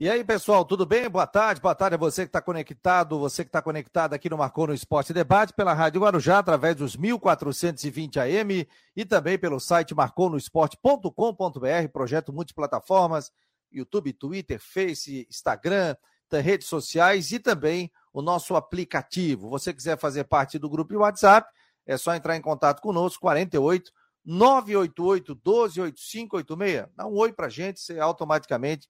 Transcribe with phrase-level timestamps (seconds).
[0.00, 1.10] E aí, pessoal, tudo bem?
[1.10, 4.38] Boa tarde, boa tarde a você que está conectado, você que está conectado aqui no
[4.38, 9.96] Marcou no Esporte Debate, pela Rádio Guarujá, através dos 1420 AM e também pelo site
[9.96, 13.32] marconosport.com.br, projeto multiplataformas,
[13.72, 15.96] YouTube, Twitter, Face, Instagram,
[16.30, 19.50] redes sociais e também o nosso aplicativo.
[19.50, 21.50] Você quiser fazer parte do grupo de WhatsApp,
[21.84, 23.90] é só entrar em contato conosco, 48
[24.24, 26.86] 988 128586.
[26.94, 28.86] Dá um oi pra gente, você automaticamente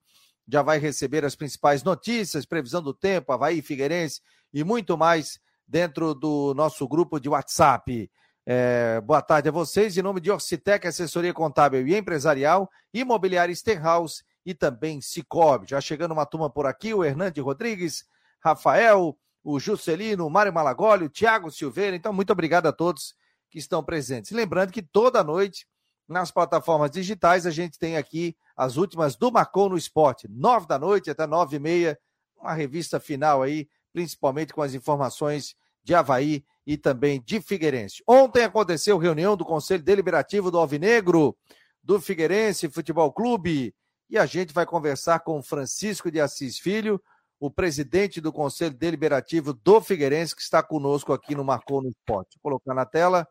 [0.51, 4.21] já vai receber as principais notícias, previsão do tempo, Havaí, Figueirense
[4.53, 8.09] e muito mais dentro do nosso grupo de WhatsApp.
[8.45, 9.95] É, boa tarde a vocês.
[9.95, 15.69] Em nome de Orcitec, assessoria contábil e empresarial, imobiliária Stenhouse e também Cicobi.
[15.69, 18.05] Já chegando uma turma por aqui, o Hernande Rodrigues,
[18.39, 21.95] Rafael, o Juscelino, o Mário Malagoli, o Tiago Silveira.
[21.95, 23.13] Então, muito obrigado a todos
[23.51, 24.31] que estão presentes.
[24.31, 25.67] Lembrando que toda noite,
[26.09, 30.79] nas plataformas digitais, a gente tem aqui as últimas do Marcou no Esporte, nove da
[30.79, 31.99] noite até nove e meia,
[32.35, 38.03] uma revista final aí, principalmente com as informações de Havaí e também de Figueirense.
[38.07, 41.37] Ontem aconteceu reunião do Conselho Deliberativo do Alvinegro,
[41.83, 43.73] do Figueirense Futebol Clube,
[44.09, 47.01] e a gente vai conversar com Francisco de Assis Filho,
[47.39, 52.37] o presidente do Conselho Deliberativo do Figueirense, que está conosco aqui no Marcou no Esporte.
[52.43, 53.27] Vou colocar na tela.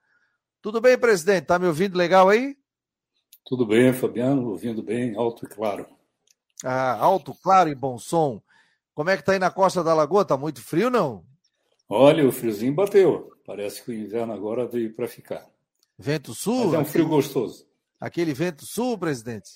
[0.62, 1.46] Tudo bem, presidente?
[1.46, 2.56] Tá me ouvindo legal aí?
[3.44, 5.86] Tudo bem, Fabiano, ouvindo bem, alto e claro.
[6.64, 8.42] Ah, alto, claro e bom som.
[8.94, 10.24] Como é que tá aí na costa da Lagoa?
[10.24, 11.24] Tá muito frio, não?
[11.88, 13.30] Olha, o friozinho bateu.
[13.46, 15.48] Parece que o inverno agora veio para ficar.
[15.98, 16.66] Vento sul?
[16.66, 17.66] Mas é um frio gostoso.
[18.00, 19.50] Aquele vento sul, presidente?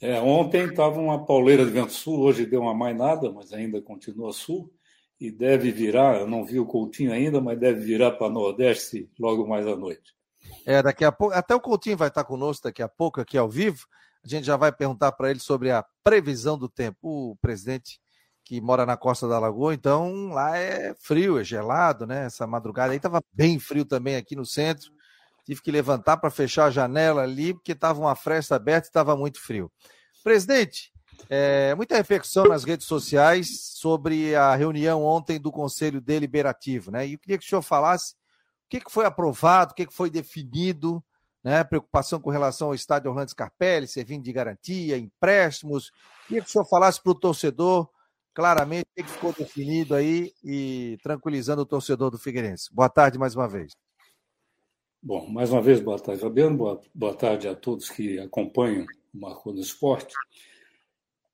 [0.00, 4.32] É, ontem estava uma pauleira de vento sul, hoje deu uma mainada, mas ainda continua
[4.32, 4.72] sul.
[5.20, 9.46] E deve virar, eu não vi o Coutinho ainda, mas deve virar para Nordeste logo
[9.48, 10.14] mais à noite.
[10.64, 13.48] É, daqui a pouco, até o Coutinho vai estar conosco daqui a pouco aqui ao
[13.48, 13.86] vivo.
[14.24, 16.98] A gente já vai perguntar para ele sobre a previsão do tempo.
[17.02, 18.00] O presidente
[18.44, 22.24] que mora na costa da Lagoa, então lá é frio, é gelado, né?
[22.24, 24.90] Essa madrugada aí estava bem frio também aqui no centro.
[25.44, 29.14] Tive que levantar para fechar a janela ali, porque estava uma fresta aberta e estava
[29.16, 29.70] muito frio.
[30.24, 30.92] Presidente,
[31.28, 37.06] é, muita reflexão nas redes sociais sobre a reunião ontem do Conselho Deliberativo, né?
[37.06, 38.14] E eu queria que o senhor falasse
[38.68, 41.02] que, que foi aprovado, o que, que foi definido,
[41.42, 41.64] né?
[41.64, 45.90] Preocupação com relação ao estádio Orlando Scarpelli, servindo de garantia, empréstimos.
[46.26, 47.88] Queria que o senhor falasse para o torcedor
[48.34, 52.72] claramente o que, que ficou definido aí e tranquilizando o torcedor do Figueirense.
[52.72, 53.72] Boa tarde mais uma vez.
[55.02, 56.56] Bom, mais uma vez, boa tarde, Fabiano.
[56.56, 58.84] Boa, boa tarde a todos que acompanham
[59.14, 60.14] o Marco no Esporte.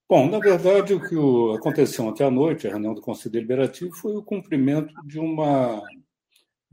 [0.08, 1.16] Bom, na verdade, o que
[1.58, 5.82] aconteceu ontem à noite, a reunião do Conselho Deliberativo, foi o cumprimento de uma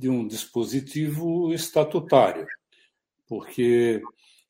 [0.02, 2.48] de um dispositivo estatutário,
[3.28, 4.02] porque,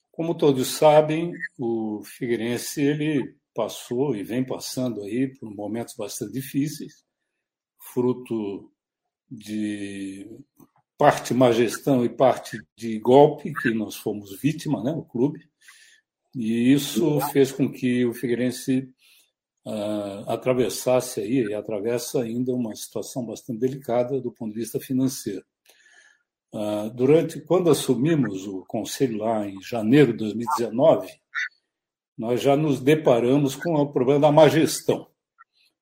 [0.10, 7.04] como todos sabem, o Figueirense ele passou e vem passando aí por momentos bastante difíceis,
[7.94, 8.72] fruto
[9.30, 10.26] de
[10.98, 15.50] parte má gestão e parte de golpe que nós fomos vítima, né, o clube,
[16.34, 18.90] e isso fez com que o Figueirense
[19.66, 25.46] uh, atravessasse aí, e atravessa ainda uma situação bastante delicada do ponto de vista financeiro.
[26.54, 31.08] Uh, durante quando assumimos o conselho lá em janeiro de 2019,
[32.18, 35.08] nós já nos deparamos com o problema da má gestão.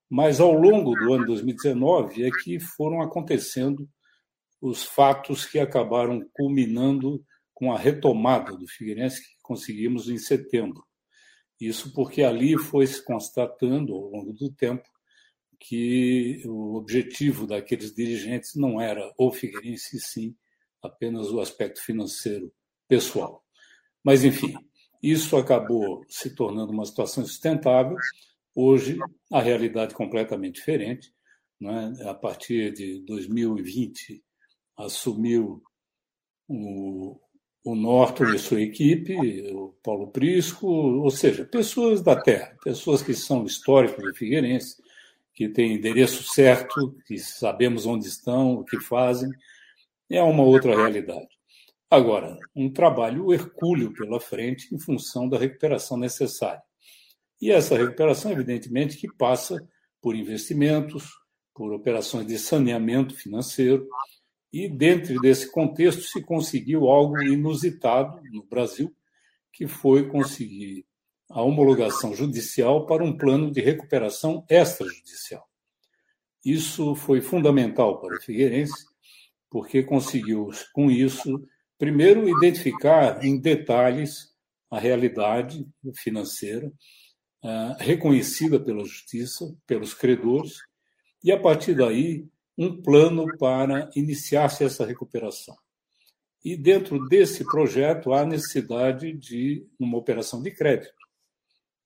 [0.09, 3.87] Mas ao longo do ano 2019 é que foram acontecendo
[4.61, 7.23] os fatos que acabaram culminando
[7.53, 10.83] com a retomada do Figueirense que conseguimos em setembro.
[11.59, 14.87] Isso porque ali foi se constatando ao longo do tempo
[15.59, 20.35] que o objetivo daqueles dirigentes não era o Figueirense, sim
[20.81, 22.51] apenas o aspecto financeiro
[22.87, 23.43] pessoal.
[24.03, 24.55] Mas, enfim,
[25.03, 27.97] isso acabou se tornando uma situação sustentável.
[28.55, 28.97] Hoje,
[29.31, 31.13] a realidade é completamente diferente.
[31.59, 31.93] Né?
[32.05, 34.23] A partir de 2020,
[34.77, 35.61] assumiu
[36.47, 37.19] o,
[37.63, 39.15] o Norton e sua equipe,
[39.51, 44.81] o Paulo Prisco, ou seja, pessoas da terra, pessoas que são históricos de Figueirense,
[45.33, 49.29] que têm endereço certo, que sabemos onde estão, o que fazem,
[50.09, 51.27] é uma outra realidade.
[51.89, 56.61] Agora, um trabalho hercúleo pela frente em função da recuperação necessária.
[57.41, 59.65] E essa recuperação, evidentemente, que passa
[60.01, 61.09] por investimentos,
[61.53, 63.87] por operações de saneamento financeiro,
[64.51, 68.93] e dentro desse contexto se conseguiu algo inusitado no Brasil,
[69.51, 70.85] que foi conseguir
[71.29, 75.47] a homologação judicial para um plano de recuperação extrajudicial.
[76.43, 78.85] Isso foi fundamental para o Figueirense,
[79.49, 81.41] porque conseguiu, com isso,
[81.77, 84.29] primeiro, identificar em detalhes
[84.71, 86.71] a realidade financeira,
[87.43, 90.57] uh, reconhecida pela justiça, pelos credores,
[91.23, 92.25] e a partir daí
[92.59, 95.55] um plano para iniciar-se essa recuperação.
[96.43, 100.93] E dentro desse projeto há necessidade de uma operação de crédito.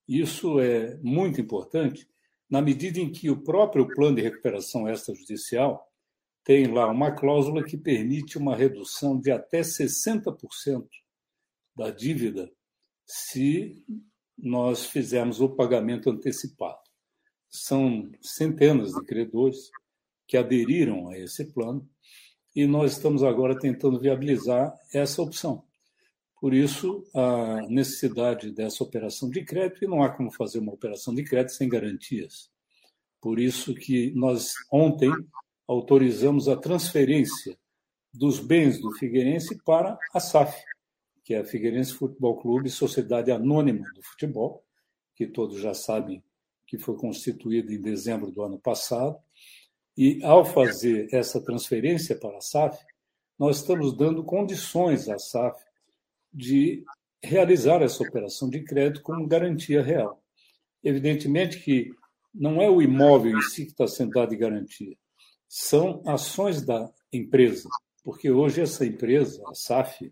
[0.08, 2.10] Isso é muito importante
[2.50, 5.88] na medida em que o próprio plano de recuperação extrajudicial
[6.44, 10.88] tem lá uma cláusula que permite uma redução de até 60%
[11.76, 12.52] da dívida
[13.06, 13.86] se
[14.36, 16.82] nós fizermos o pagamento antecipado.
[17.48, 19.70] São centenas de credores
[20.34, 21.88] que aderiram a esse plano
[22.56, 25.64] e nós estamos agora tentando viabilizar essa opção.
[26.42, 31.14] Por isso, a necessidade dessa operação de crédito, e não há como fazer uma operação
[31.14, 32.50] de crédito sem garantias.
[33.22, 35.12] Por isso que nós ontem
[35.68, 37.56] autorizamos a transferência
[38.12, 40.60] dos bens do Figueirense para a SAF,
[41.24, 44.66] que é a Figueirense Futebol Clube, Sociedade Anônima do Futebol,
[45.16, 46.24] que todos já sabem
[46.66, 49.16] que foi constituída em dezembro do ano passado.
[49.98, 52.84] E, ao fazer essa transferência para a SAF,
[53.38, 55.64] nós estamos dando condições à SAF
[56.34, 56.84] de
[57.22, 60.22] realizar essa operação de crédito como garantia real.
[60.84, 61.92] Evidentemente que
[62.34, 64.98] não é o imóvel em si que está sendo dado garantia,
[65.48, 67.70] são ações da empresa,
[68.04, 70.12] porque hoje essa empresa, a SAF,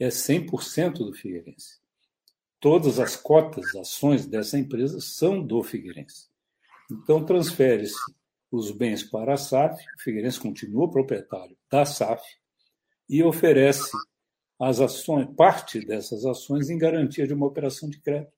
[0.00, 1.78] é 100% do Figueirense.
[2.58, 6.28] Todas as cotas, ações dessa empresa são do Figueirense.
[6.90, 7.94] Então, transfere-se
[8.54, 12.22] os bens para a SAF, o Figueirense continua proprietário da SAF
[13.08, 13.90] e oferece
[14.60, 18.32] as ações, parte dessas ações em garantia de uma operação de crédito.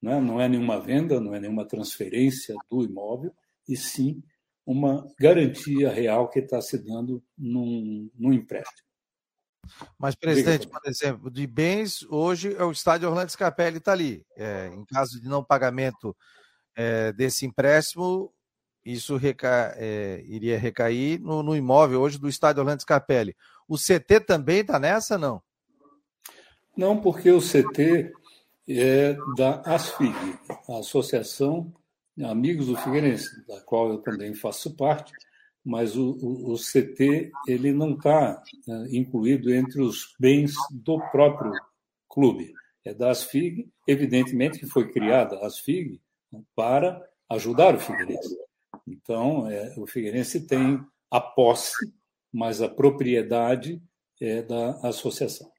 [0.00, 3.34] Não é, não é nenhuma venda, não é nenhuma transferência do imóvel,
[3.68, 4.22] e sim
[4.66, 8.88] uma garantia real que está se dando num, num empréstimo.
[9.98, 14.24] Mas, presidente, por exemplo, de bens, hoje é o estádio Orlando Scarpelli está ali.
[14.36, 16.14] É, em caso de não pagamento
[16.76, 18.32] é, desse empréstimo,
[18.84, 19.74] isso reca...
[19.76, 23.36] é, iria recair no, no, imóvel hoje do estádio Orlando Scarpelli.
[23.68, 25.42] O CT também está nessa, não?
[26.76, 28.12] Não, porque o CT
[28.68, 30.14] é da ASFIG,
[30.68, 31.72] a Associação
[32.22, 35.12] Amigos do Figueirense, da qual eu também faço parte,
[35.64, 41.52] mas o, o, o CT ele não está né, incluído entre os bens do próprio
[42.08, 42.52] clube.
[42.84, 48.36] É da ASFIG, evidentemente que foi criada a ASFIG né, para ajudar o Figueirense.
[48.86, 51.72] Então, é, o Figueirense tem a posse,
[52.32, 53.82] mas a propriedade
[54.20, 55.50] é da associação.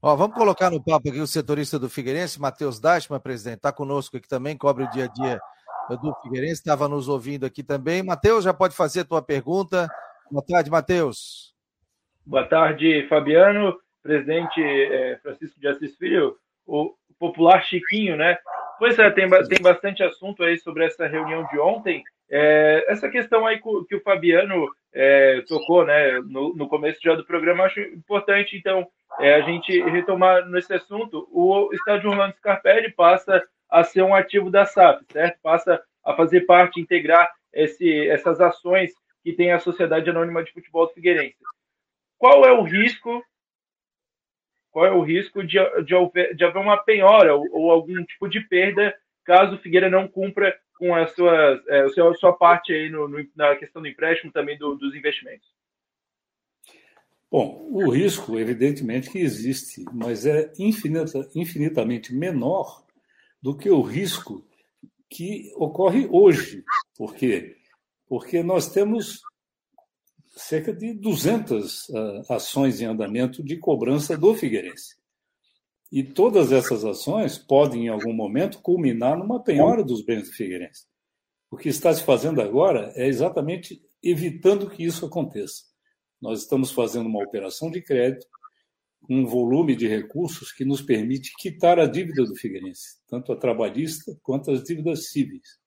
[0.00, 4.16] Ó, vamos colocar no papo aqui o setorista do Figueirense, Matheus Dashman, presidente, está conosco
[4.16, 5.40] aqui também, cobre o dia a dia
[5.96, 8.02] do Figueirense, estava nos ouvindo aqui também.
[8.02, 9.88] Matheus, já pode fazer a tua pergunta.
[10.30, 11.54] Boa tarde, Matheus.
[12.24, 16.36] Boa tarde, Fabiano, presidente é, Francisco de Assis Filho,
[16.66, 18.38] o popular Chiquinho, né?
[18.78, 22.04] Pois é, tem, tem bastante assunto aí sobre essa reunião de ontem.
[22.30, 27.24] É, essa questão aí que o Fabiano é, tocou né, no, no, começo já do
[27.24, 28.86] programa, acho importante, então,
[29.18, 31.26] é, a gente retomar nesse assunto.
[31.32, 35.38] O estádio Orlando Scarpelli passa a ser um ativo da SAP, certo?
[35.42, 38.92] Passa a fazer parte, integrar esse, essas ações
[39.22, 41.36] que tem a Sociedade Anônima de Futebol do Figueirense.
[42.16, 43.22] Qual é o risco?
[44.70, 48.28] Qual é o risco de, de, haver, de haver uma penhora ou, ou, algum tipo
[48.28, 52.32] de perda caso o Figueira não cumpra com a sua, é, a sua, a sua
[52.32, 55.46] parte aí no, no, na questão do empréstimo também do, dos investimentos?
[57.30, 62.86] Bom, o risco, evidentemente, que existe, mas é infinita, infinitamente menor
[63.42, 64.46] do que o risco
[65.10, 66.64] que ocorre hoje.
[66.96, 67.56] Por quê?
[68.08, 69.20] Porque nós temos
[70.26, 71.96] cerca de 200 uh,
[72.28, 74.97] ah, ações em andamento de cobrança do Figueirense.
[75.90, 80.86] E todas essas ações podem, em algum momento, culminar numa penhora dos bens do Figueirense.
[81.50, 85.64] O que está se fazendo agora é exatamente evitando que isso aconteça.
[86.20, 88.26] Nós estamos fazendo uma operação de crédito
[89.08, 94.18] um volume de recursos que nos permite quitar a dívida do Figueirense, tanto a trabalhista
[94.22, 95.58] quanto as dívidas cíveis.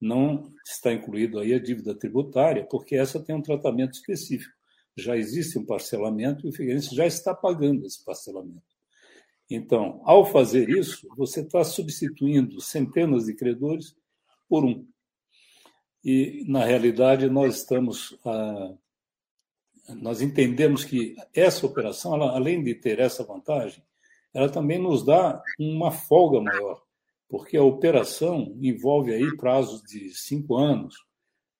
[0.00, 4.54] Não está incluído aí a dívida tributária, porque essa tem um tratamento específico.
[4.96, 8.62] Já existe um parcelamento e o Figueirense já está pagando esse parcelamento.
[9.50, 13.96] Então, ao fazer isso, você está substituindo centenas de credores
[14.48, 14.86] por um.
[16.04, 18.74] E, na realidade, nós estamos ah,
[19.96, 23.82] nós entendemos que essa operação, ela, além de ter essa vantagem,
[24.32, 26.82] ela também nos dá uma folga maior,
[27.28, 30.94] porque a operação envolve aí prazos de cinco anos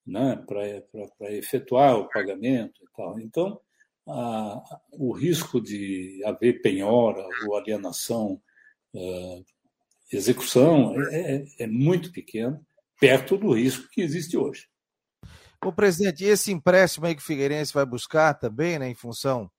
[0.07, 3.19] né, para efetuar o pagamento e tal.
[3.19, 3.61] Então,
[4.07, 8.41] a, o risco de haver penhora ou alienação
[8.95, 9.45] uh,
[10.13, 12.61] execução é, é, é muito pequena,
[12.99, 14.69] perto do risco que existe hoje.
[15.65, 19.51] O presidente, e esse empréstimo aí que o Figueirense vai buscar também, né, em função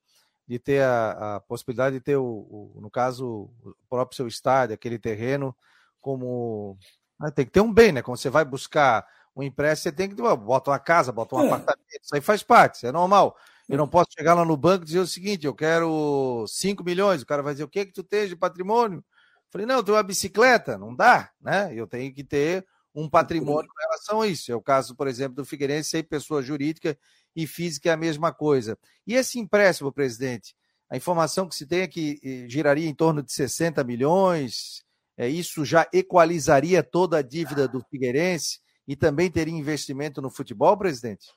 [0.47, 4.73] de ter a, a possibilidade de ter, o, o, no caso, o próprio seu estádio,
[4.73, 5.55] aquele terreno,
[6.01, 6.77] como.
[7.19, 8.01] Né, tem que ter um bem, né?
[8.01, 10.15] Quando você vai buscar um empréstimo, você tem que.
[10.15, 11.45] Bota uma casa, bota um é.
[11.45, 13.37] apartamento, isso aí faz parte, isso é normal.
[13.71, 17.21] Eu não posso chegar lá no banco e dizer o seguinte: eu quero 5 milhões.
[17.21, 18.99] O cara vai dizer: o que que tu tens de patrimônio?
[18.99, 19.03] Eu
[19.49, 21.71] falei: não, eu tenho uma bicicleta, não dá, né?
[21.73, 24.51] Eu tenho que ter um patrimônio com relação a isso.
[24.51, 26.97] É o caso, por exemplo, do Figueirense, sem pessoa jurídica
[27.35, 28.77] e física é a mesma coisa.
[29.07, 30.53] E esse empréstimo, presidente,
[30.89, 34.83] a informação que se tem é que eh, giraria em torno de 60 milhões,
[35.17, 40.75] é, isso já equalizaria toda a dívida do Figueirense e também teria investimento no futebol,
[40.75, 41.27] presidente?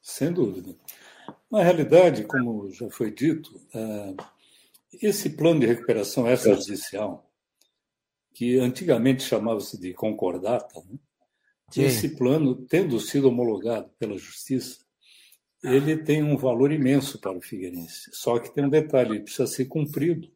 [0.00, 0.76] Sem dúvida.
[1.50, 4.14] Na realidade, como já foi dito, eh,
[5.02, 7.28] esse plano de recuperação extrajudicial
[8.34, 10.98] que antigamente chamava-se de concordata, né?
[11.76, 14.78] esse plano, tendo sido homologado pela Justiça,
[15.62, 18.10] ele tem um valor imenso para o Figueirense.
[18.12, 20.30] Só que tem um detalhe, ele precisa ser cumprido.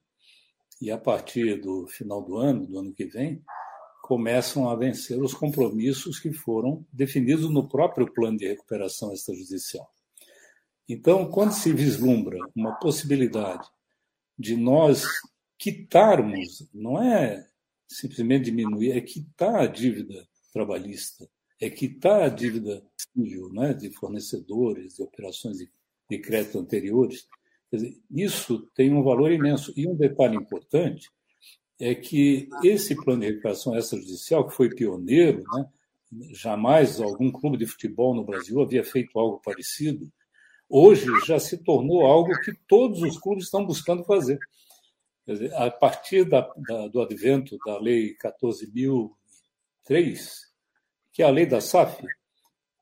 [0.81, 3.43] E a partir do final do ano, do ano que vem,
[4.03, 9.89] começam a vencer os compromissos que foram definidos no próprio plano de recuperação extrajudicial.
[10.89, 13.69] Então, quando se vislumbra uma possibilidade
[14.39, 15.05] de nós
[15.59, 17.47] quitarmos, não é
[17.89, 21.29] simplesmente diminuir, é quitar a dívida trabalhista,
[21.61, 25.71] é quitar a dívida civil, né, de fornecedores, de operações de,
[26.11, 27.29] de crédito anteriores.
[27.73, 29.73] Dizer, isso tem um valor imenso.
[29.77, 31.09] E um detalhe importante
[31.79, 35.67] é que esse plano de recuperação extrajudicial, que foi pioneiro, né,
[36.33, 40.11] jamais algum clube de futebol no Brasil havia feito algo parecido,
[40.73, 44.39] hoje já se tornou algo que todos os clubes estão buscando fazer.
[45.27, 49.13] Dizer, a partir da, da, do advento da Lei 14.003,
[51.13, 52.03] que é a lei da SAF,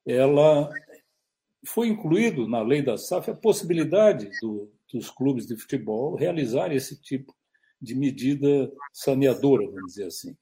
[0.07, 0.71] ela
[1.67, 6.99] foi incluído na lei da SAF a possibilidade do, dos clubes de futebol realizar esse
[7.03, 7.35] tipo
[7.83, 10.37] de medida saneadora, vamos dizer assim.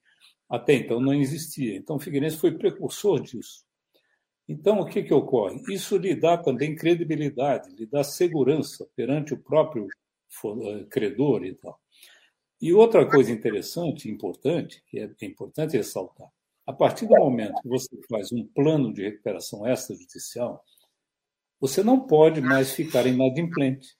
[0.47, 1.75] Até então não existia.
[1.75, 3.65] Então o Figueirense foi precursor disso.
[4.49, 5.61] Então o que, que ocorre?
[5.69, 11.79] Isso lhe dá também credibilidade, lhe dá segurança perante o próprio eh, credor e tal.
[12.59, 16.27] E outra coisa interessante, importante, que é importante ressaltar,
[16.65, 20.65] a partir do momento que você faz um plano de recuperação extrajudicial,
[21.59, 23.95] você não pode mais ficar inadimplente.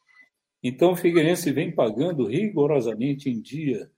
[0.64, 3.90] Então, o Figueirense vem pagando rigorosamente em dia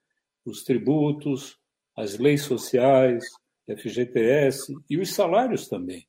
[0.44, 1.58] os tributos,
[1.96, 3.24] as leis sociais,
[3.66, 6.06] FGTS e os salários também.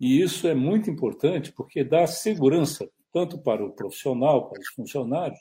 [0.00, 5.40] E isso é muito importante porque dá segurança tanto para o profissional, para os funcionários,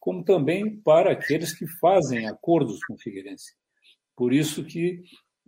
[0.00, 3.54] como também para aqueles que fazem acordos com o Figueirense.
[4.16, 5.02] Por isso que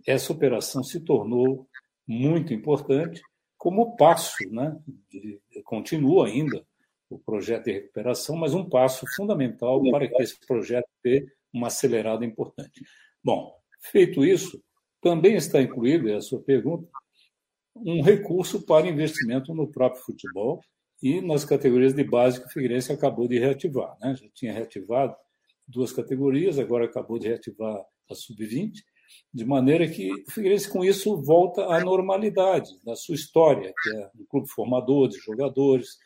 [0.07, 1.67] essa operação se tornou
[2.07, 3.21] muito importante
[3.57, 4.77] como passo, né?
[5.09, 6.65] De, continua ainda
[7.09, 12.25] o projeto de recuperação, mas um passo fundamental para que esse projeto tenha uma acelerada
[12.25, 12.83] importante.
[13.23, 14.61] Bom, feito isso,
[15.01, 16.87] também está incluído, é a sua pergunta,
[17.75, 20.61] um recurso para investimento no próprio futebol,
[21.01, 23.95] e nas categorias de base que o Figueirense acabou de reativar.
[24.01, 24.15] Né?
[24.15, 25.15] Já tinha reativado
[25.67, 28.71] duas categorias, agora acabou de reativar a sub-20,
[29.33, 34.09] de maneira que o Figueirense com isso volta à normalidade da sua história, que é
[34.19, 35.97] um clube formador de jogadores,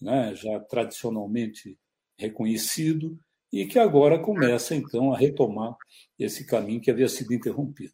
[0.00, 1.78] né, já tradicionalmente
[2.18, 3.18] reconhecido,
[3.52, 5.76] e que agora começa então a retomar
[6.18, 7.92] esse caminho que havia sido interrompido.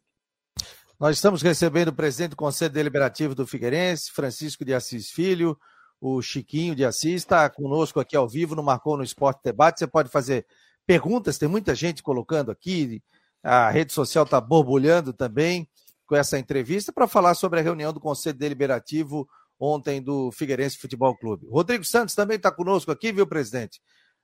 [0.99, 5.55] Nós estamos recebendo o presidente do Conselho Deliberativo do Figueirense, Francisco de Assis Filho,
[6.01, 9.77] o Chiquinho de Assis está conosco aqui ao vivo no Marcou no Esporte Debate.
[9.77, 10.47] Você pode fazer
[10.87, 12.99] perguntas, tem muita gente colocando aqui,
[13.43, 15.69] a rede social está borbulhando também
[16.07, 21.15] com essa entrevista para falar sobre a reunião do Conselho Deliberativo ontem do Figueirense Futebol
[21.15, 21.47] Clube.
[21.47, 23.79] Rodrigo Santos também está conosco aqui, viu, presidente?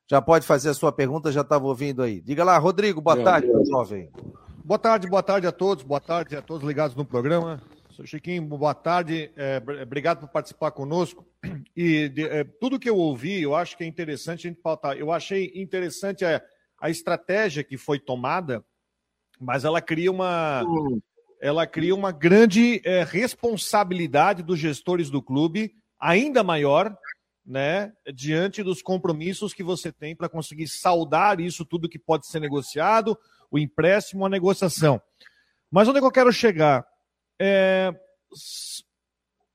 [0.10, 2.20] Já pode fazer a sua pergunta, já estava ouvindo aí.
[2.20, 3.70] Diga lá, Rodrigo, boa Meu tarde, Deus.
[3.70, 4.10] jovem.
[4.65, 7.62] Boa tarde, boa tarde a todos, boa tarde a todos ligados no programa.
[7.89, 11.27] Sou Chiquinho, boa tarde, é, obrigado por participar conosco.
[11.75, 14.96] E de, é, tudo que eu ouvi, eu acho que é interessante a gente pautar.
[14.96, 16.41] Eu achei interessante a,
[16.79, 18.63] a estratégia que foi tomada,
[19.39, 20.63] mas ela cria uma,
[21.41, 26.96] ela cria uma grande é, responsabilidade dos gestores do clube, ainda maior,
[27.46, 32.39] né, diante dos compromissos que você tem para conseguir saldar isso tudo que pode ser
[32.39, 33.17] negociado,
[33.53, 35.00] o empréstimo, a negociação.
[35.69, 36.83] Mas onde é que eu quero chegar?
[37.39, 37.93] É,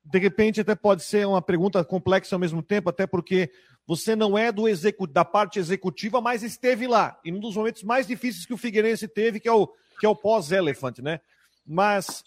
[0.05, 3.51] de repente, até pode ser uma pergunta complexa ao mesmo tempo, até porque
[3.85, 7.19] você não é do execu da parte executiva, mas esteve lá.
[7.25, 9.67] E um dos momentos mais difíceis que o Figueirense teve, que é o,
[9.99, 11.21] que é o pós-Elephant, né?
[11.67, 12.23] Mas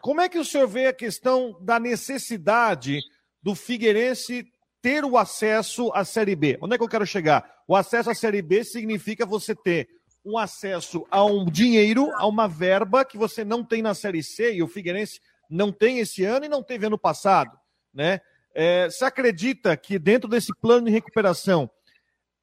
[0.00, 2.98] como é que o senhor vê a questão da necessidade
[3.40, 4.44] do Figueirense
[4.82, 6.58] ter o acesso à Série B?
[6.60, 7.62] Onde é que eu quero chegar?
[7.68, 9.88] O acesso à Série B significa você ter
[10.24, 14.54] um acesso a um dinheiro, a uma verba que você não tem na Série C,
[14.54, 17.58] e o Figueirense não tem esse ano e não teve ano passado,
[17.92, 18.20] né?
[18.54, 21.68] É, você acredita que dentro desse plano de recuperação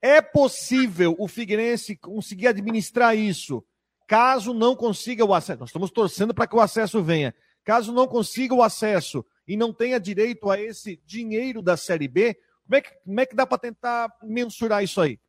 [0.01, 3.63] é possível o Figueirense conseguir administrar isso,
[4.07, 5.59] caso não consiga o acesso?
[5.59, 7.33] Nós estamos torcendo para que o acesso venha.
[7.63, 12.37] Caso não consiga o acesso e não tenha direito a esse dinheiro da Série B,
[12.65, 15.19] como é que, como é que dá para tentar mensurar isso aí?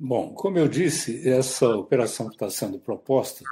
[0.00, 3.44] Bom, como eu disse, essa operação que está sendo proposta,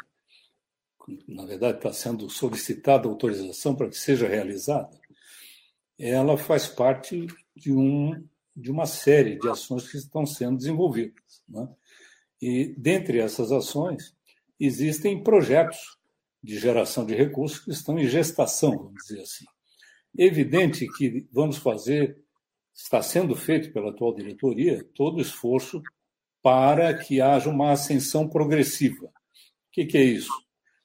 [1.26, 4.96] na verdade está sendo solicitada autorização para que seja realizada,
[5.98, 7.26] ela faz parte
[7.56, 8.24] de, um,
[8.54, 11.42] de uma série de ações que estão sendo desenvolvidas.
[11.48, 11.68] Né?
[12.40, 14.14] E, dentre essas ações,
[14.60, 15.98] existem projetos
[16.40, 19.44] de geração de recursos que estão em gestação, vamos dizer assim.
[20.16, 22.16] Evidente que vamos fazer,
[22.72, 25.82] está sendo feito pela atual diretoria, todo o esforço
[26.46, 29.06] para que haja uma ascensão progressiva.
[29.06, 29.10] O
[29.72, 30.30] que, que é isso?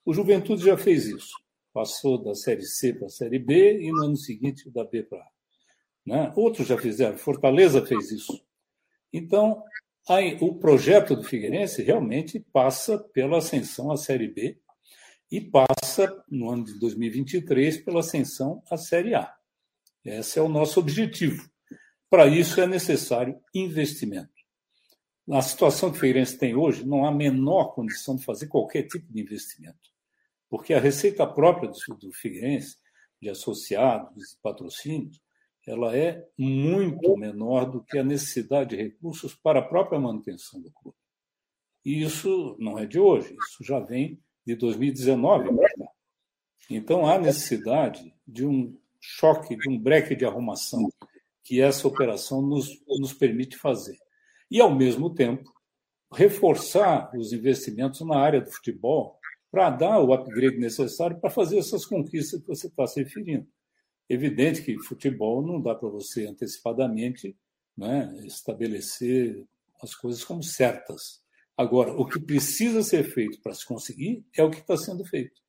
[0.04, 1.36] O Juventude já fez isso.
[1.72, 5.20] Passou da Série C para a Série B e no ano seguinte da B para
[5.20, 5.28] A.
[6.04, 6.34] Né?
[6.36, 7.16] Outros já fizeram.
[7.16, 8.44] Fortaleza fez isso.
[9.14, 9.64] Então,
[10.10, 14.58] aí, o projeto do Figueirense realmente passa pela ascensão à Série B
[15.32, 19.32] e passa, no ano de 2023, pela ascensão à Série A.
[20.04, 21.48] Esse é o nosso objetivo.
[22.10, 24.41] Para isso é necessário investimento
[25.32, 29.10] na situação que o Figueirense tem hoje, não há menor condição de fazer qualquer tipo
[29.10, 29.90] de investimento.
[30.50, 32.76] Porque a receita própria do, do Figueirense,
[33.22, 35.22] de associados e patrocínios,
[35.66, 40.70] ela é muito menor do que a necessidade de recursos para a própria manutenção do
[40.70, 40.98] clube.
[41.86, 45.48] E isso não é de hoje, isso já vem de 2019
[46.70, 50.92] Então há necessidade de um choque, de um breque de arrumação
[51.42, 53.98] que essa operação nos, nos permite fazer
[54.52, 55.50] e, ao mesmo tempo,
[56.14, 59.18] reforçar os investimentos na área do futebol
[59.50, 63.48] para dar o upgrade necessário para fazer essas conquistas que você está se referindo.
[64.10, 67.36] Evidente que futebol não dá para você antecipadamente
[67.78, 69.46] né, estabelecer
[69.82, 71.22] as coisas como certas.
[71.58, 75.42] Agora, o que precisa ser feito para se conseguir é o que está sendo feito.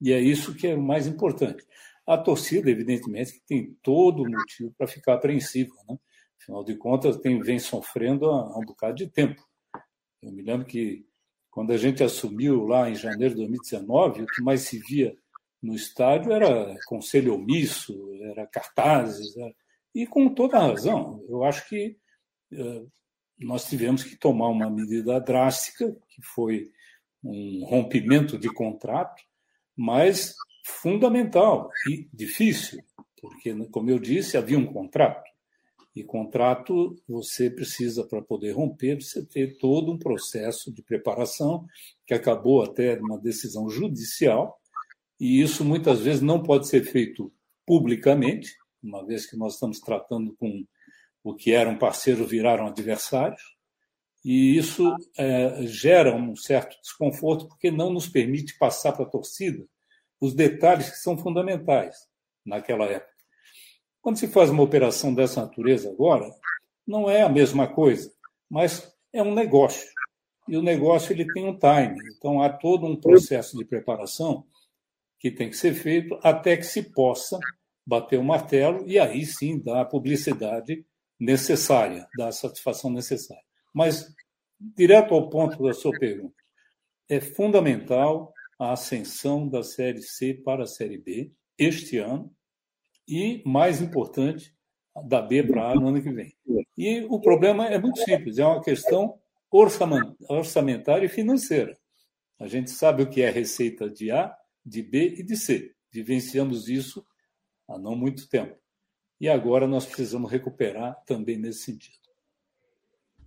[0.00, 1.64] E é isso que é o mais importante.
[2.04, 5.74] A torcida, evidentemente, tem todo motivo para ficar apreensiva.
[5.88, 5.96] Né?
[6.42, 9.40] Afinal de contas, tem, vem sofrendo há um bocado de tempo.
[10.20, 11.06] Eu me lembro que
[11.50, 15.16] quando a gente assumiu lá em janeiro de 2019, o que mais se via
[15.62, 19.54] no estádio era conselho omisso, era cartazes, era...
[19.94, 21.24] e com toda a razão.
[21.28, 21.96] Eu acho que
[22.52, 22.90] uh,
[23.38, 26.72] nós tivemos que tomar uma medida drástica, que foi
[27.22, 29.22] um rompimento de contrato,
[29.76, 30.34] mas
[30.66, 32.82] fundamental e difícil,
[33.20, 35.31] porque, como eu disse, havia um contrato.
[35.94, 41.66] E contrato, você precisa, para poder romper, você ter todo um processo de preparação,
[42.06, 44.58] que acabou até numa decisão judicial,
[45.20, 47.32] e isso muitas vezes não pode ser feito
[47.66, 50.64] publicamente, uma vez que nós estamos tratando com
[51.22, 53.42] o que eram parceiros viraram adversários,
[54.24, 59.64] e isso é, gera um certo desconforto, porque não nos permite passar para a torcida
[60.20, 61.96] os detalhes que são fundamentais
[62.46, 63.11] naquela época.
[64.02, 66.28] Quando se faz uma operação dessa natureza agora,
[66.86, 68.12] não é a mesma coisa,
[68.50, 69.88] mas é um negócio.
[70.48, 71.96] E o negócio ele tem um time.
[72.16, 74.44] Então há todo um processo de preparação
[75.20, 77.38] que tem que ser feito até que se possa
[77.86, 80.84] bater o martelo e aí sim dar a publicidade
[81.18, 83.44] necessária, dar a satisfação necessária.
[83.72, 84.12] Mas,
[84.58, 86.34] direto ao ponto da sua pergunta,
[87.08, 92.34] é fundamental a ascensão da Série C para a Série B este ano,
[93.12, 94.54] e, mais importante,
[95.06, 96.34] da B para A no ano que vem.
[96.78, 99.18] E o problema é muito simples, é uma questão
[99.50, 101.76] orçamentária e financeira.
[102.40, 105.74] A gente sabe o que é receita de A, de B e de C.
[105.90, 107.04] Vivenciamos isso
[107.68, 108.56] há não muito tempo.
[109.20, 111.98] E agora nós precisamos recuperar também nesse sentido.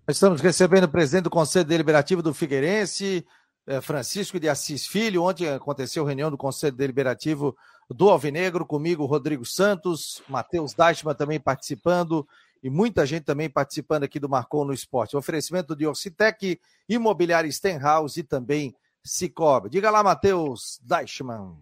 [0.07, 3.25] Estamos recebendo o presidente do Conselho Deliberativo do Figueirense,
[3.67, 5.23] eh, Francisco de Assis Filho.
[5.23, 7.55] Ontem aconteceu a reunião do Conselho Deliberativo
[7.89, 12.27] do Alvinegro, comigo Rodrigo Santos, Matheus Deichmann também participando
[12.63, 15.15] e muita gente também participando aqui do Marcou no Esporte.
[15.15, 19.69] Oferecimento de Orcitec, Imobiliária Stenhouse e também Cicobi.
[19.69, 21.57] Diga lá, Matheus Deichmann.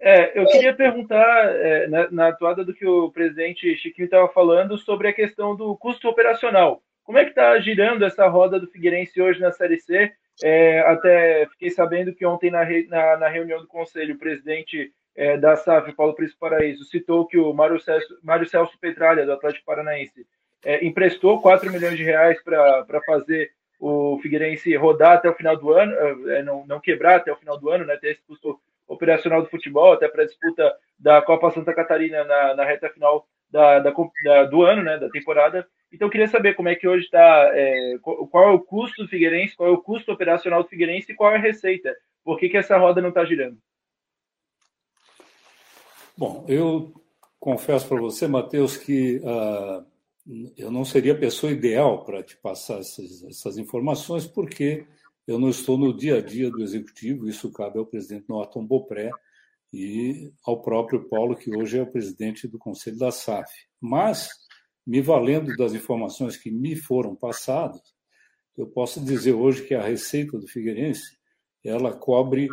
[0.00, 4.76] É, eu queria perguntar, é, na, na atuada do que o presidente Chiquinho estava falando,
[4.76, 6.82] sobre a questão do custo operacional.
[7.04, 10.12] Como é que está girando essa roda do Figueirense hoje na Série C?
[10.42, 15.36] É, até fiquei sabendo que ontem na, na, na reunião do conselho, o presidente é,
[15.36, 19.64] da SAF, Paulo Príncipe Paraíso, citou que o Mário Celso, Mário Celso Petralha, do Atlético
[19.64, 20.26] Paranaense,
[20.64, 25.72] é, emprestou 4 milhões de reais para fazer o Figueirense rodar até o final do
[25.72, 25.94] ano,
[26.30, 29.50] é, não, não quebrar até o final do ano, né, ter esse custo operacional do
[29.50, 33.92] futebol, até para a disputa da Copa Santa Catarina na, na reta final da, da,
[34.24, 35.66] da, do ano, né, da temporada.
[35.92, 39.56] Então, queria saber como é que hoje está, é, qual é o custo do Figueirense,
[39.56, 41.94] qual é o custo operacional do Figueirense e qual é a receita.
[42.24, 43.58] Por que, que essa roda não está girando?
[46.16, 46.94] Bom, eu
[47.40, 49.84] confesso para você, Matheus, que uh,
[50.56, 54.86] eu não seria a pessoa ideal para te passar essas, essas, informações, porque
[55.26, 59.10] eu não estou no dia a dia do executivo, isso cabe ao presidente Norton Bopré
[59.72, 63.50] e ao próprio Paulo, que hoje é o presidente do Conselho da SAF.
[63.80, 64.28] Mas,
[64.86, 67.82] me valendo das informações que me foram passadas,
[68.56, 71.18] eu posso dizer hoje que a receita do Figueirense
[71.64, 72.48] ela cobre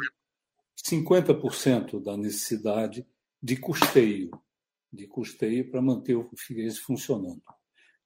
[0.84, 3.06] 50% da necessidade
[3.42, 4.30] de custeio,
[4.92, 7.42] de custeio para manter o Figueirense funcionando.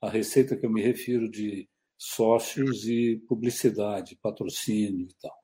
[0.02, 1.68] A receita que eu me refiro de
[1.98, 5.36] sócios e publicidade, patrocínio e tal.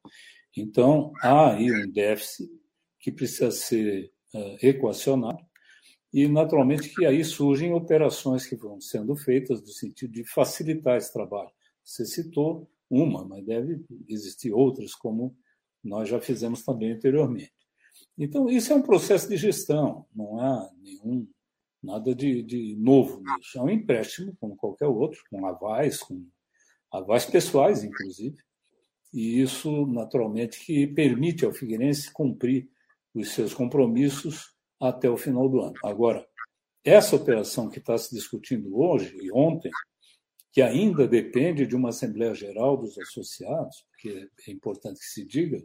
[0.56, 2.50] Então, há aí um déficit
[3.00, 5.40] que precisa ser uh, equacionado
[6.14, 11.12] e, naturalmente, que aí surgem operações que vão sendo feitas no sentido de facilitar esse
[11.12, 11.50] trabalho.
[11.84, 15.36] Você citou uma, mas deve existir outras, como
[15.82, 17.54] nós já fizemos também anteriormente.
[18.18, 21.28] Então, isso é um processo de gestão, não há nenhum
[21.82, 23.58] nada de, de novo nisso.
[23.58, 26.26] É um empréstimo, como qualquer outro, com avais, com
[26.92, 28.38] avais pessoais, inclusive,
[29.14, 32.70] e isso, naturalmente, que permite ao Figueirense cumprir
[33.14, 35.76] os seus compromissos até o final do ano.
[35.84, 36.26] Agora,
[36.84, 39.72] essa operação que está se discutindo hoje e ontem,
[40.52, 45.62] que ainda depende de uma Assembleia Geral dos associados, porque é importante que se diga,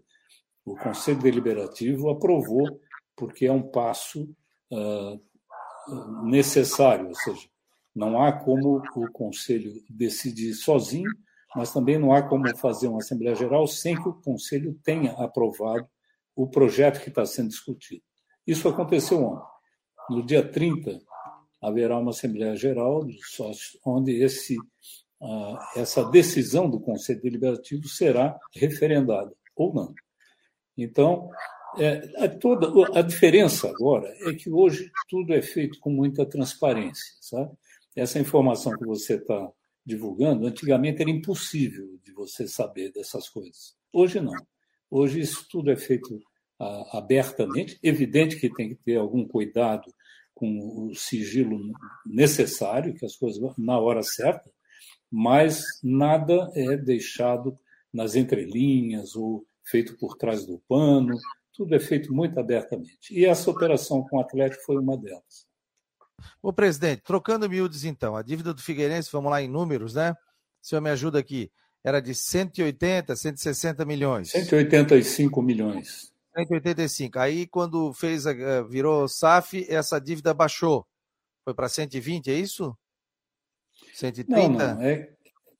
[0.67, 2.81] o Conselho Deliberativo aprovou,
[3.15, 4.29] porque é um passo
[4.73, 7.49] uh, necessário, ou seja,
[7.95, 11.11] não há como o Conselho decidir sozinho,
[11.55, 15.89] mas também não há como fazer uma Assembleia Geral sem que o Conselho tenha aprovado
[16.35, 18.03] o projeto que está sendo discutido.
[18.47, 19.47] Isso aconteceu ontem.
[20.11, 21.01] No dia 30,
[21.63, 24.59] haverá uma Assembleia Geral dos sócios, onde esse,
[25.21, 29.95] uh, essa decisão do Conselho Deliberativo será referendada, ou não.
[30.77, 31.31] Então,
[31.79, 37.15] é, a, toda, a diferença agora é que hoje tudo é feito com muita transparência,
[37.21, 37.53] sabe?
[37.95, 39.51] Essa informação que você está
[39.85, 43.77] divulgando, antigamente era impossível de você saber dessas coisas.
[43.93, 44.35] Hoje não.
[44.91, 46.21] Hoje isso tudo é feito
[46.59, 47.79] ah, abertamente.
[47.83, 49.93] Evidente que tem que ter algum cuidado
[50.35, 51.59] com o sigilo
[52.05, 54.51] necessário, que as coisas na hora certa,
[55.11, 57.59] mas nada é deixado
[57.93, 61.19] nas entrelinhas ou feito por trás do pano,
[61.53, 63.13] tudo é feito muito abertamente.
[63.13, 65.47] E essa operação com o Atlético foi uma delas.
[66.43, 70.13] Ô, presidente, trocando miúdos então, a dívida do Figueirense, vamos lá em números, né?
[70.63, 71.51] O senhor me ajuda aqui.
[71.85, 74.31] Era de 180, 160 milhões.
[74.31, 76.13] 185 milhões.
[76.37, 77.19] 185.
[77.19, 80.87] Aí, quando fez, a, virou SAF, essa dívida baixou.
[81.45, 82.77] Foi para 120, é isso?
[83.95, 84.37] 130?
[84.41, 84.83] Não, não.
[84.83, 85.16] É,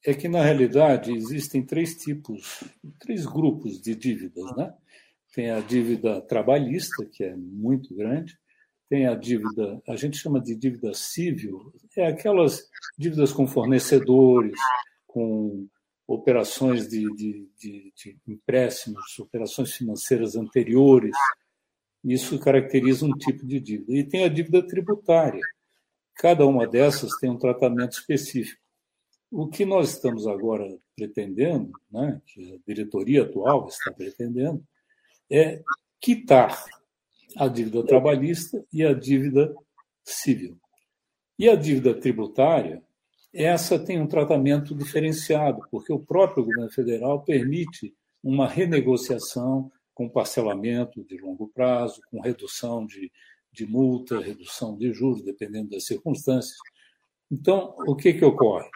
[0.07, 2.63] é que, na realidade, existem três tipos,
[3.01, 4.73] três grupos de dívidas, né?
[5.35, 8.39] Tem a dívida trabalhista, que é muito grande,
[8.89, 14.57] tem a dívida, a gente chama de dívida civil, é aquelas dívidas com fornecedores,
[15.09, 15.67] com
[16.07, 21.17] operações de, de, de, de empréstimos, operações financeiras anteriores.
[22.05, 23.93] Isso caracteriza um tipo de dívida.
[23.93, 25.43] E tem a dívida tributária.
[26.15, 28.66] Cada uma dessas tem um tratamento específico.
[29.31, 34.63] O que nós estamos agora pretendendo, né, que a diretoria atual está pretendendo,
[35.31, 35.63] é
[36.01, 36.65] quitar
[37.37, 39.55] a dívida trabalhista e a dívida
[40.05, 40.59] civil.
[41.39, 42.83] E a dívida tributária,
[43.35, 51.05] essa tem um tratamento diferenciado, porque o próprio governo federal permite uma renegociação com parcelamento
[51.05, 53.11] de longo prazo, com redução de,
[53.53, 56.57] de multa, redução de juros, dependendo das circunstâncias.
[57.31, 58.69] Então, o que, que ocorre?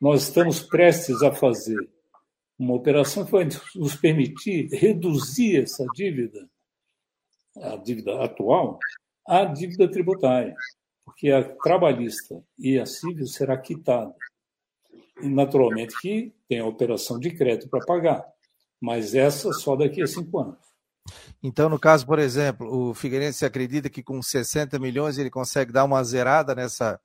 [0.00, 1.78] Nós estamos prestes a fazer
[2.58, 6.48] uma operação que vai nos permitir reduzir essa dívida,
[7.56, 8.78] a dívida atual,
[9.26, 10.54] à dívida tributária,
[11.04, 14.14] porque a trabalhista e a civil será quitada.
[15.20, 18.24] E, naturalmente que tem a operação de crédito para pagar,
[18.80, 20.58] mas essa só daqui a cinco anos.
[21.42, 25.84] Então, no caso, por exemplo, o Figueirense acredita que com 60 milhões ele consegue dar
[25.84, 27.00] uma zerada nessa,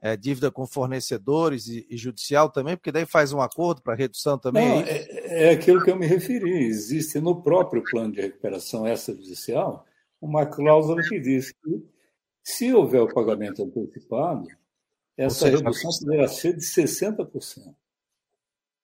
[0.00, 4.38] é, dívida com fornecedores e, e, judicial também, porque daí faz um acordo para redução
[4.38, 4.68] também.
[4.68, 6.66] Não, é, é, aquilo que eu me referi.
[6.66, 9.84] Existe no próprio plano de recuperação extrajudicial
[10.20, 11.84] uma cláusula que diz que,
[12.42, 14.46] se houver o pagamento antecipado,
[15.16, 17.74] essa seja, redução poderá ser de 60%.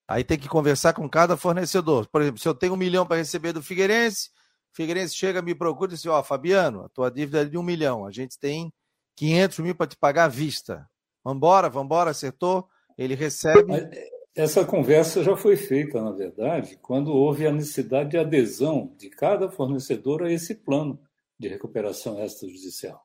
[0.07, 2.09] Aí tem que conversar com cada fornecedor.
[2.09, 4.31] Por exemplo, se eu tenho um milhão para receber do Figueirense,
[4.73, 7.57] o Figueirense chega, me procura e diz: Ó, oh, Fabiano, a tua dívida é de
[7.57, 8.73] um milhão, a gente tem
[9.17, 10.87] 500 mil para te pagar à vista.
[11.25, 12.69] Vambora, vambora, acertou.
[12.97, 13.73] Ele recebe.
[14.37, 19.49] Essa conversa já foi feita, na verdade, quando houve a necessidade de adesão de cada
[19.49, 21.01] fornecedor a esse plano
[21.39, 23.01] de recuperação extrajudicial.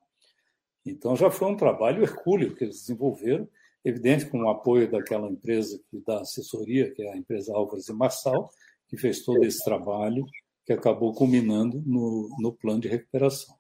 [0.84, 3.48] Então já foi um trabalho hercúleo que eles desenvolveram,
[3.86, 7.94] evidente com o apoio daquela empresa que dá assessoria, que é a empresa Álvares e
[7.94, 8.50] Marçal,
[8.88, 10.26] que fez todo esse trabalho
[10.66, 13.59] que acabou culminando no, no plano de recuperação.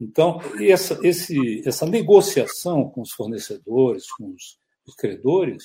[0.00, 5.64] Então, essa, esse, essa negociação com os fornecedores, com os, os credores,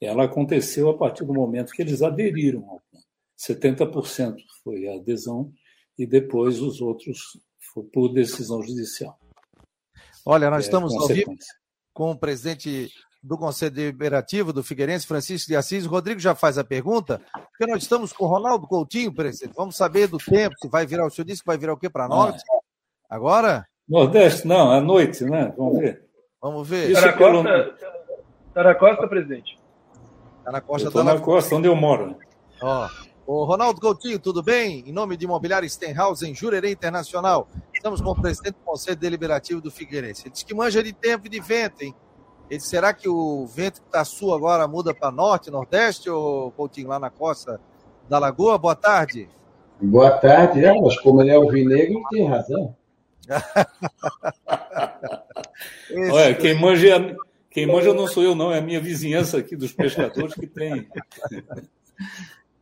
[0.00, 3.06] ela aconteceu a partir do momento que eles aderiram ao plano.
[3.38, 5.52] 70% foi a adesão
[5.98, 7.38] e depois os outros
[7.92, 9.18] por decisão judicial.
[10.24, 11.34] Olha, nós é, estamos ao vivo
[11.92, 12.90] com o presidente
[13.22, 15.84] do Conselho Deliberativo do Figueirense, Francisco de Assis.
[15.84, 19.54] O Rodrigo já faz a pergunta, porque nós estamos com o Ronaldo Coutinho, presidente.
[19.54, 21.88] Vamos saber do tempo, se vai virar, o senhor disse que vai virar o quê
[21.88, 22.42] para norte?
[22.50, 22.59] Ah.
[23.10, 23.66] Agora?
[23.88, 25.52] Nordeste, não, à noite, né?
[25.58, 26.04] Vamos ver.
[26.40, 26.90] Vamos ver.
[26.90, 27.76] Está na, costa,
[28.54, 29.58] tá na costa, presidente?
[30.38, 32.16] Está na costa da na costa, onde eu moro.
[32.62, 32.88] Ó.
[33.26, 34.84] O Ronaldo Coutinho, tudo bem?
[34.86, 37.48] Em nome de Imobiliário Stenhouse, em Jurerê Internacional.
[37.74, 40.26] Estamos com o presidente do Conselho Deliberativo do Figueirense.
[40.26, 41.94] Ele diz que manja de tempo e de vento, hein?
[42.48, 46.52] Ele disse, será que o vento que está sul agora muda para norte, nordeste, ou
[46.52, 47.60] Coutinho, lá na costa
[48.08, 48.56] da Lagoa?
[48.56, 49.28] Boa tarde.
[49.80, 52.74] Boa tarde, é, mas como ele é alvinegro, ele tem razão.
[56.12, 57.16] Olha, quem manja,
[57.50, 60.88] quem manja não sou eu, não, é a minha vizinhança aqui dos pescadores que tem.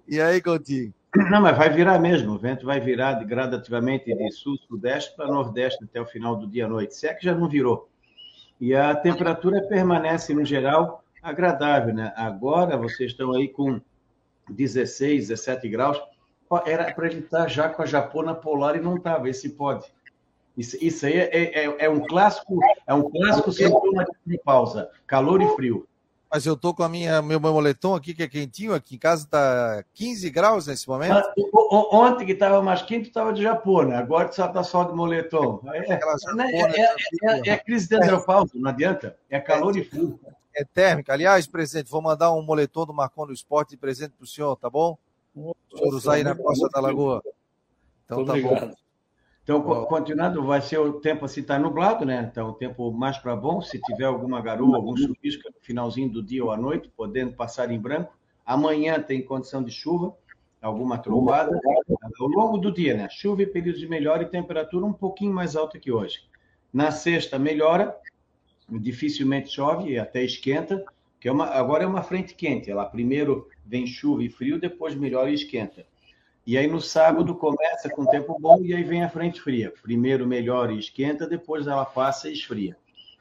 [0.06, 0.94] E aí, Coutinho?
[1.14, 2.32] Não, mas vai virar mesmo.
[2.32, 6.66] O vento vai virar gradativamente de sul, sudeste para nordeste até o final do dia
[6.66, 6.94] à noite.
[6.94, 7.88] Se é que já não virou.
[8.60, 12.12] E a temperatura permanece, no geral, agradável, né?
[12.16, 13.80] Agora vocês estão aí com
[14.48, 16.00] 16, 17 graus.
[16.66, 19.24] Era para ele estar já com a japona polar e não estava.
[19.24, 19.86] Vê se pode.
[20.58, 25.40] Isso, isso aí é, é, é, um clássico, é um clássico sintoma de pausa, calor
[25.40, 25.86] e frio.
[26.28, 28.98] Mas eu tô com a minha meu, meu moletom aqui que é quentinho, aqui em
[28.98, 31.12] casa tá 15 graus nesse momento.
[31.12, 31.32] Ah,
[31.92, 35.62] ontem que estava mais quente, estava de japona, agora só tá só de moletom.
[35.66, 36.00] É, é,
[37.22, 39.16] é, é, crise de andropausa, não adianta.
[39.30, 40.18] É calor e frio.
[40.52, 41.12] É térmica.
[41.12, 44.56] Aliás, presidente, vou mandar um moletom do Marcon do Esporte de presente para o senhor,
[44.56, 44.98] tá bom?
[45.36, 47.22] O senhor usar aí na costa da Lagoa.
[48.04, 48.72] Então tá bom.
[49.48, 52.28] Então, continuando, vai ser o tempo assim, está nublado, né?
[52.30, 53.62] Então, o tempo mais para bom.
[53.62, 57.70] Se tiver alguma garoa, algum chuvisco no finalzinho do dia ou à noite, podendo passar
[57.70, 58.12] em branco.
[58.44, 60.14] Amanhã tem condição de chuva,
[60.60, 61.58] alguma trovada.
[62.20, 63.08] Ao longo do dia, né?
[63.08, 66.18] Chuva e períodos de melhora e temperatura um pouquinho mais alta que hoje.
[66.70, 67.96] Na sexta, melhora,
[68.68, 70.84] dificilmente chove e até esquenta,
[71.18, 72.70] que é uma, agora é uma frente quente.
[72.70, 75.86] Ela primeiro vem chuva e frio, depois melhora e esquenta.
[76.48, 79.70] E aí no sábado começa com tempo bom e aí vem a frente fria.
[79.82, 82.74] Primeiro melhora e esquenta, depois ela passa e esfria.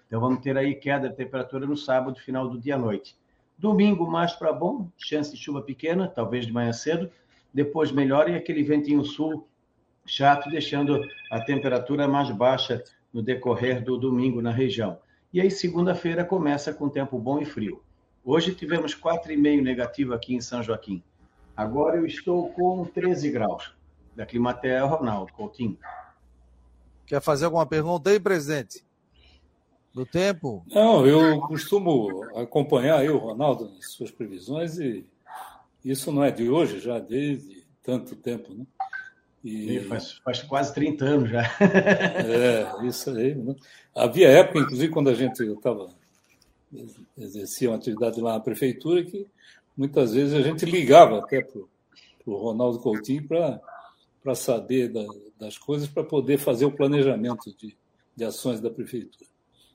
[0.08, 3.18] Então vamos ter aí queda de temperatura no sábado, final do dia à noite.
[3.58, 7.12] Domingo mais para bom, chance de chuva pequena, talvez de manhã cedo.
[7.54, 9.46] Depois melhora e aquele ventinho sul
[10.06, 15.00] chato, deixando a temperatura mais baixa no decorrer do domingo na região.
[15.34, 17.84] E aí segunda-feira começa com tempo bom e frio.
[18.24, 21.04] Hoje tivemos 4,5 negativo aqui em São Joaquim.
[21.58, 23.76] Agora eu estou com 13 graus.
[24.16, 25.78] Da Climatea, Ronaldo Coutinho.
[27.06, 28.86] Quer fazer alguma pergunta aí, presidente?
[29.94, 30.64] Do tempo?
[30.70, 35.04] Não, eu costumo acompanhar eu, Ronaldo, nas suas previsões e
[35.84, 38.66] isso não é de hoje, já desde tanto tempo, né?
[39.44, 39.80] E...
[39.82, 41.44] Faz, faz, quase 30 anos já.
[41.62, 43.34] é, isso aí.
[43.34, 43.56] Né?
[43.96, 45.90] Havia época, inclusive, quando a gente estava
[47.18, 49.26] exercia uma atividade lá na prefeitura, que
[49.78, 51.62] muitas vezes a gente ligava até para
[52.26, 55.06] o Ronaldo Coutinho para saber da,
[55.40, 57.78] das coisas, para poder fazer o planejamento de,
[58.16, 59.26] de ações da prefeitura.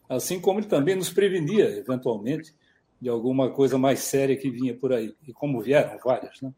[0.09, 2.55] Assim como ele também nos prevenia, eventualmente,
[3.01, 5.15] de alguma coisa mais séria que vinha por aí.
[5.27, 6.53] E como vieram várias, né?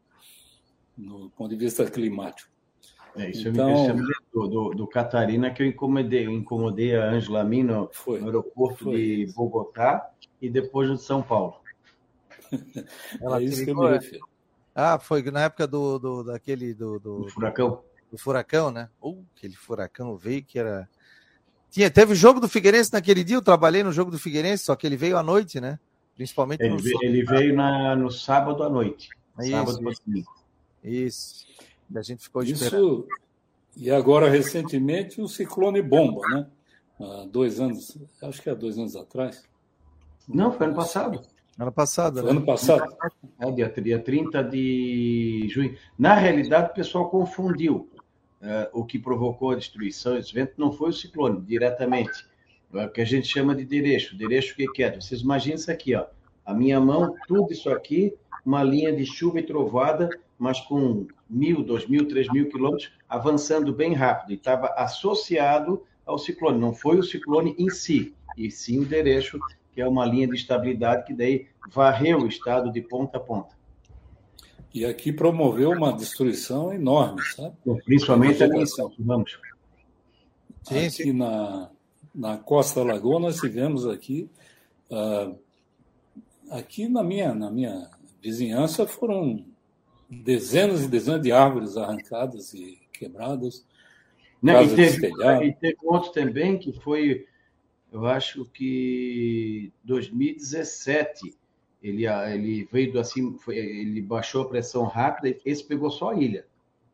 [0.97, 2.49] no ponto de vista climático.
[3.15, 4.03] É, isso então, me
[4.33, 8.95] do, do, do, Catarina que eu incomodei, eu incomodei a Angela Mino no aeroporto foi.
[8.97, 11.55] de Bogotá e depois de São Paulo.
[13.21, 14.27] Ela é isso que eu me refiro.
[14.73, 17.81] Ah, foi na época do, do daquele do, do, do furacão.
[18.11, 18.89] Do furacão, né?
[19.01, 20.87] Uh, aquele furacão veio que era
[21.69, 24.75] Tinha, teve o jogo do Figueirense naquele dia, eu trabalhei no jogo do Figueirense, só
[24.75, 25.79] que ele veio à noite, né?
[26.15, 29.09] Principalmente ele, veio, ele veio na, no sábado à noite.
[29.39, 30.25] Isso, sábado isso.
[30.83, 31.45] isso.
[31.93, 33.07] A gente ficou Isso, esperando.
[33.75, 36.47] E agora, recentemente, o ciclone bomba, né?
[36.99, 39.43] Há dois anos, acho que há dois anos atrás.
[40.27, 41.21] Não, foi ano passado.
[41.57, 42.31] Ano passado, né?
[42.31, 42.95] Ano passado.
[43.39, 45.77] É, dia, dia 30 de junho.
[45.97, 47.89] Na realidade, o pessoal confundiu.
[48.41, 52.27] Uh, o que provocou a destruição esse vento não foi o ciclone, diretamente.
[52.73, 54.17] É o que a gente chama de derecho.
[54.17, 54.93] Derecho, o que, é?
[54.99, 56.05] Vocês imaginam isso aqui, ó.
[56.45, 58.13] A minha mão, tudo isso aqui,
[58.45, 63.73] uma linha de chuva e trovada, mas com mil, dois mil, três mil quilômetros, avançando
[63.73, 64.31] bem rápido.
[64.31, 66.59] E estava associado ao ciclone.
[66.59, 69.39] Não foi o ciclone em si, e sim o derecho
[69.75, 73.53] que é uma linha de estabilidade que daí varreu o estado de ponta a ponta.
[74.73, 77.55] E aqui promoveu uma destruição enorme, sabe?
[77.83, 78.47] Principalmente a
[78.99, 79.37] Vamos.
[80.63, 81.69] Sim, aqui na,
[82.13, 84.29] na Costa da Lagoa nós tivemos aqui,
[84.89, 85.37] uh,
[86.49, 87.89] aqui na minha, na minha
[88.21, 89.45] vizinhança foram
[90.09, 93.65] dezenas e dezenas de árvores arrancadas e quebradas.
[94.41, 95.07] Não, e, teve,
[95.43, 97.25] e teve outro também que foi
[97.95, 101.33] eu acho que 2017
[101.81, 106.15] ele, ele veio do assim, foi, ele baixou a pressão rápida, esse pegou só a
[106.15, 106.45] ilha.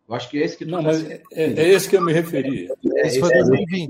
[0.07, 2.03] Eu acho que é esse que tu Não, tá mas é, é, esse que eu
[2.03, 2.69] me referi.
[2.95, 3.89] É, esse, foi 2020.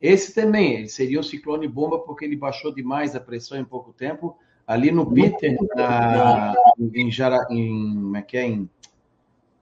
[0.00, 3.92] Esse também, ele seria um ciclone bomba porque ele baixou demais a pressão em pouco
[3.92, 4.38] tempo.
[4.66, 6.54] Ali no Peter, na,
[6.94, 8.70] em, Jara, em, como é que é, em,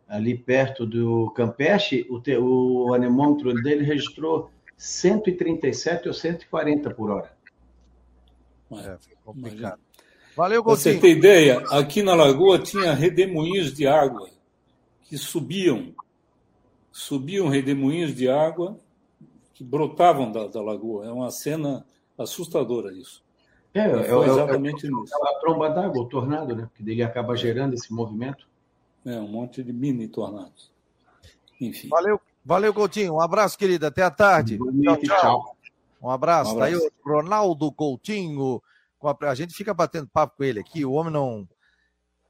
[0.06, 7.32] ali perto do Campeche, o, te, o anemômetro dele registrou 137 ou 140 por hora.
[8.72, 9.80] É, complicado.
[10.36, 11.62] Valeu, Você tem ideia?
[11.70, 14.28] Aqui na Lagoa tinha redemoinhos de água
[15.04, 15.94] que subiam,
[16.90, 18.78] subiam redemoinhos de água
[19.52, 21.06] que brotavam da, da lagoa.
[21.06, 21.86] É uma cena
[22.18, 23.22] assustadora isso.
[23.72, 25.24] É, é, é exatamente é, isso.
[25.24, 26.68] a tromba d'água, o tornado, né?
[26.74, 28.48] Que dele acaba gerando esse movimento.
[29.04, 30.72] É, um monte de mini tornados.
[31.60, 31.88] Enfim.
[31.88, 33.14] Valeu, Valeu, Coutinho.
[33.14, 33.88] Um abraço, querida.
[33.88, 34.58] Até a tarde.
[34.58, 35.56] Tchau, tchau.
[36.02, 36.50] Um abraço.
[36.50, 36.58] Um abraço.
[36.58, 38.62] Tá aí o Ronaldo Coutinho.
[39.22, 40.84] A gente fica batendo papo com ele aqui.
[40.84, 41.48] O homem não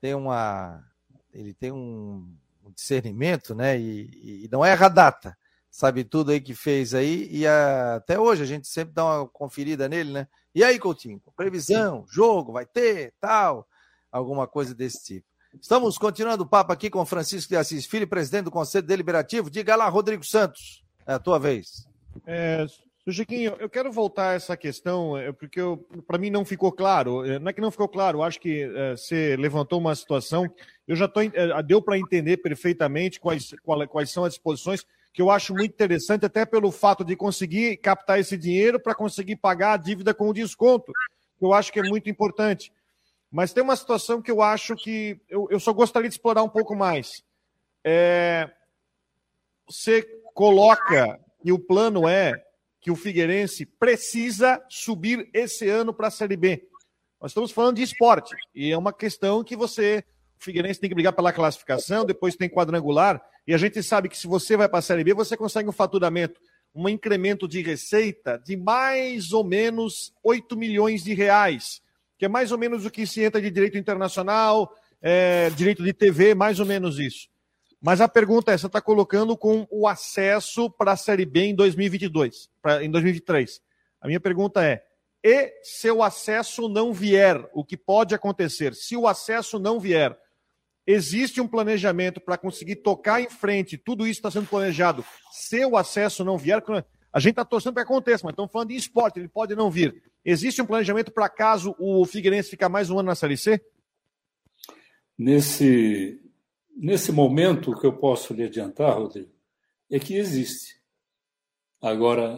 [0.01, 0.85] tem uma.
[1.33, 2.33] Ele tem um
[2.75, 3.79] discernimento, né?
[3.79, 5.37] E, e não erra a data.
[5.69, 7.29] Sabe tudo aí que fez aí.
[7.31, 7.97] E a...
[7.97, 10.29] até hoje a gente sempre dá uma conferida nele, né?
[10.55, 11.21] E aí, Coutinho?
[11.35, 13.67] Previsão, jogo, vai ter, tal.
[14.13, 15.27] Alguma coisa desse tipo.
[15.61, 19.51] Estamos continuando o papo aqui com Francisco de Assis Filho, presidente do Conselho Deliberativo.
[19.51, 21.89] Diga lá, Rodrigo Santos, é a tua vez.
[22.27, 22.67] É,
[23.09, 25.61] Chiquinho, eu quero voltar a essa questão, é, porque
[26.07, 27.25] para mim não ficou claro.
[27.25, 30.51] É, não é que não ficou claro, acho que é, você levantou uma situação,
[30.87, 33.55] eu já tô, é, deu para entender perfeitamente quais,
[33.91, 38.19] quais são as disposições, que eu acho muito interessante, até pelo fato de conseguir captar
[38.19, 40.93] esse dinheiro para conseguir pagar a dívida com o desconto,
[41.39, 42.73] que eu acho que é muito importante.
[43.35, 46.49] Mas tem uma situação que eu acho que eu, eu só gostaria de explorar um
[46.49, 47.25] pouco mais.
[47.83, 48.49] É,
[49.69, 52.41] você coloca que o plano é
[52.81, 56.69] que o Figueirense precisa subir esse ano para a Série B.
[57.21, 60.05] Nós estamos falando de esporte e é uma questão que você,
[60.41, 64.17] o Figueirense tem que brigar pela classificação, depois tem quadrangular e a gente sabe que
[64.17, 66.41] se você vai para a Série B, você consegue um faturamento,
[66.73, 71.83] um incremento de receita de mais ou menos 8 milhões de reais
[72.25, 75.93] que é mais ou menos o que se entra de direito internacional, é, direito de
[75.93, 77.29] TV, mais ou menos isso.
[77.83, 81.55] Mas a pergunta é: você está colocando com o acesso para a Série B em
[81.55, 83.61] 2022, pra, em 2023.
[84.01, 84.83] A minha pergunta é:
[85.23, 88.75] e se o acesso não vier, o que pode acontecer?
[88.75, 90.17] Se o acesso não vier,
[90.87, 95.05] existe um planejamento para conseguir tocar em frente, tudo isso está sendo planejado.
[95.31, 96.63] Se o acesso não vier,
[97.15, 99.71] a gente está torcendo para que aconteça, mas estamos falando de esporte, ele pode não
[99.71, 100.03] vir.
[100.25, 103.65] Existe um planejamento para caso o Figueirense ficar mais um ano na Série C?
[105.17, 106.21] Nesse,
[106.77, 109.31] nesse momento, o que eu posso lhe adiantar, Rodrigo,
[109.89, 110.81] é que existe.
[111.81, 112.37] Agora,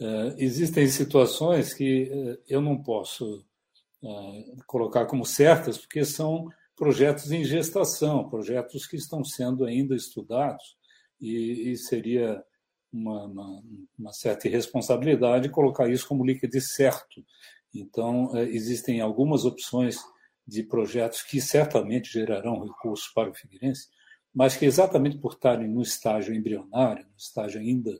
[0.00, 3.44] é, existem situações que é, eu não posso
[4.02, 10.74] é, colocar como certas, porque são projetos em gestação, projetos que estão sendo ainda estudados,
[11.20, 12.42] e, e seria
[12.92, 13.62] uma, uma,
[13.98, 17.24] uma certa irresponsabilidade colocar isso como líquido certo.
[17.74, 19.96] Então, é, existem algumas opções
[20.46, 23.88] de projetos que certamente gerarão recursos para o Figueirense,
[24.34, 27.98] mas que exatamente por estarem no estágio embrionário, no estágio ainda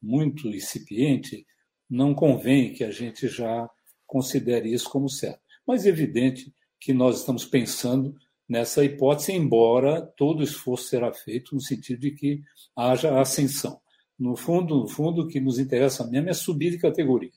[0.00, 1.46] muito incipiente,
[1.88, 3.68] não convém que a gente já
[4.06, 5.40] considere isso como certo.
[5.66, 8.14] Mas é evidente que nós estamos pensando
[8.48, 12.40] nessa hipótese, embora todo esforço será feito no sentido de que
[12.76, 13.80] haja ascensão.
[14.20, 17.32] No fundo, no fundo, o que nos interessa mesmo é subir de categoria.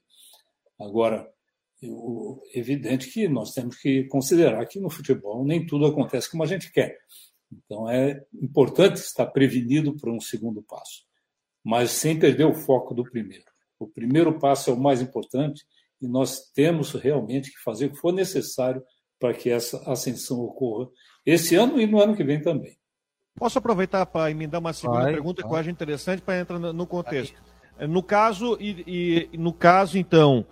[0.78, 1.32] Agora,
[1.82, 6.46] é evidente que nós temos que considerar que no futebol nem tudo acontece como a
[6.46, 7.00] gente quer.
[7.50, 11.06] Então é importante estar prevenido para um segundo passo,
[11.64, 13.46] mas sem perder o foco do primeiro.
[13.80, 15.66] O primeiro passo é o mais importante
[16.02, 18.84] e nós temos realmente que fazer o que for necessário
[19.18, 20.90] para que essa ascensão ocorra
[21.26, 22.78] esse ano e no ano que vem também.
[23.36, 25.50] Posso aproveitar para emendar uma segunda vai, pergunta vai.
[25.50, 27.42] que eu acho interessante para entrar no contexto.
[27.80, 30.46] No caso, e, e, no caso, então,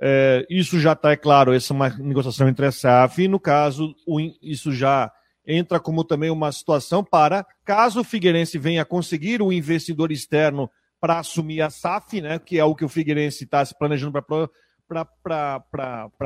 [0.00, 3.40] é, isso já está, é claro, essa é uma negociação entre a SAF, e no
[3.40, 5.10] caso, o, isso já
[5.46, 10.70] entra como também uma situação para, caso o Figueirense venha conseguir um investidor externo
[11.00, 14.50] para assumir a SAF, né, que é o que o Figueirense está se planejando para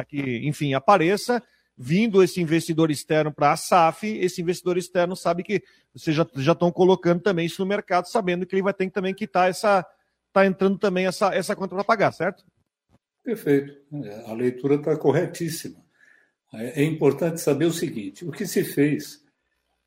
[0.09, 1.43] que, enfim, apareça,
[1.83, 5.63] vindo esse investidor externo para a SAF, esse investidor externo sabe que
[5.95, 8.93] vocês já, já estão colocando também isso no mercado, sabendo que ele vai ter que
[8.93, 9.87] também quitar essa.
[10.29, 12.45] Está entrando também essa, essa conta para pagar, certo?
[13.25, 13.81] Perfeito.
[14.27, 15.83] A leitura está corretíssima.
[16.53, 19.25] É, é importante saber o seguinte: o que se fez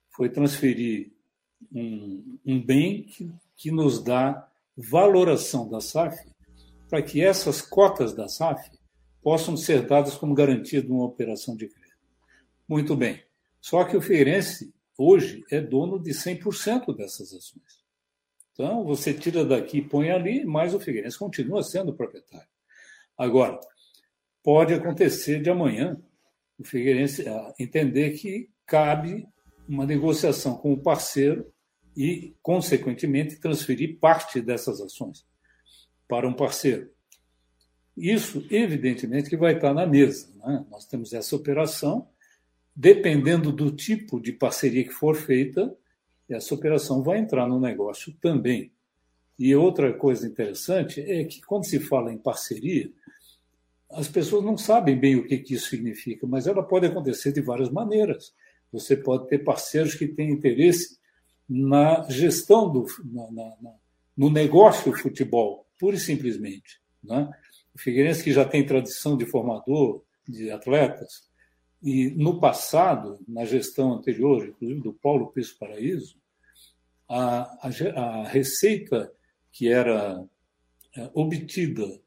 [0.10, 1.12] foi transferir
[1.72, 6.18] um, um bem que, que nos dá valoração da SAF
[6.90, 8.68] para que essas cotas da SAF
[9.22, 11.83] possam ser dadas como garantia de uma operação de crédito.
[12.68, 13.24] Muito bem.
[13.60, 17.84] Só que o Feirense, hoje, é dono de 100% dessas ações.
[18.54, 22.48] Então, você tira daqui e põe ali, mas o Figueirense continua sendo proprietário.
[23.18, 23.60] Agora,
[24.44, 26.00] pode acontecer de amanhã
[26.60, 29.28] o Figueirense ah, entender que cabe
[29.68, 31.52] uma negociação com o parceiro
[31.98, 35.26] e, consequentemente, transferir parte dessas ações
[36.08, 36.92] para um parceiro.
[37.96, 40.32] Isso, evidentemente, que vai estar na mesa.
[40.36, 40.66] Né?
[40.70, 42.08] Nós temos essa operação,
[42.76, 45.76] dependendo do tipo de parceria que for feita,
[46.30, 48.72] essa operação vai entrar no negócio também.
[49.38, 52.92] E outra coisa interessante é que, quando se fala em parceria,
[53.92, 57.70] as pessoas não sabem bem o que, isso significa, mas ela pode acontecer de várias
[57.70, 58.34] maneiras.
[58.72, 60.98] Você pode ter parceiros que têm interesse
[61.48, 63.76] na gestão do na, na,
[64.18, 66.82] no negócio futebol, pura e simplesmente.
[67.04, 67.30] Né?
[67.76, 71.30] O Figueirense, que já tem tradição de formador de atletas,
[71.84, 76.18] e no passado, na gestão anterior, inclusive do Paulo Piso Paraíso,
[77.10, 79.12] a, a, a receita
[79.52, 80.26] que era
[80.96, 82.02] é, obtida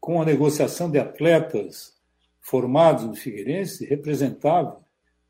[0.00, 2.00] com a negociação de atletas
[2.40, 4.82] formados no Figueirense representava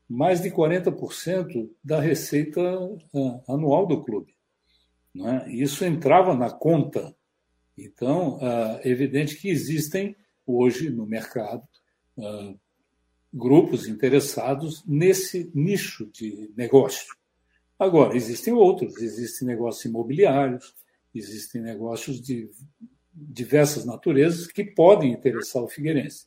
[0.07, 4.33] mais de 40% da receita uh, anual do clube.
[5.13, 5.45] Né?
[5.49, 7.15] Isso entrava na conta.
[7.77, 10.15] Então, uh, é evidente que existem
[10.45, 11.63] hoje no mercado
[13.33, 17.15] grupos interessados nesse nicho de negócio.
[17.79, 20.75] Agora, existem outros, existem negócios imobiliários,
[21.15, 22.49] existem negócios de
[23.13, 26.25] diversas naturezas que podem interessar o Figueirense.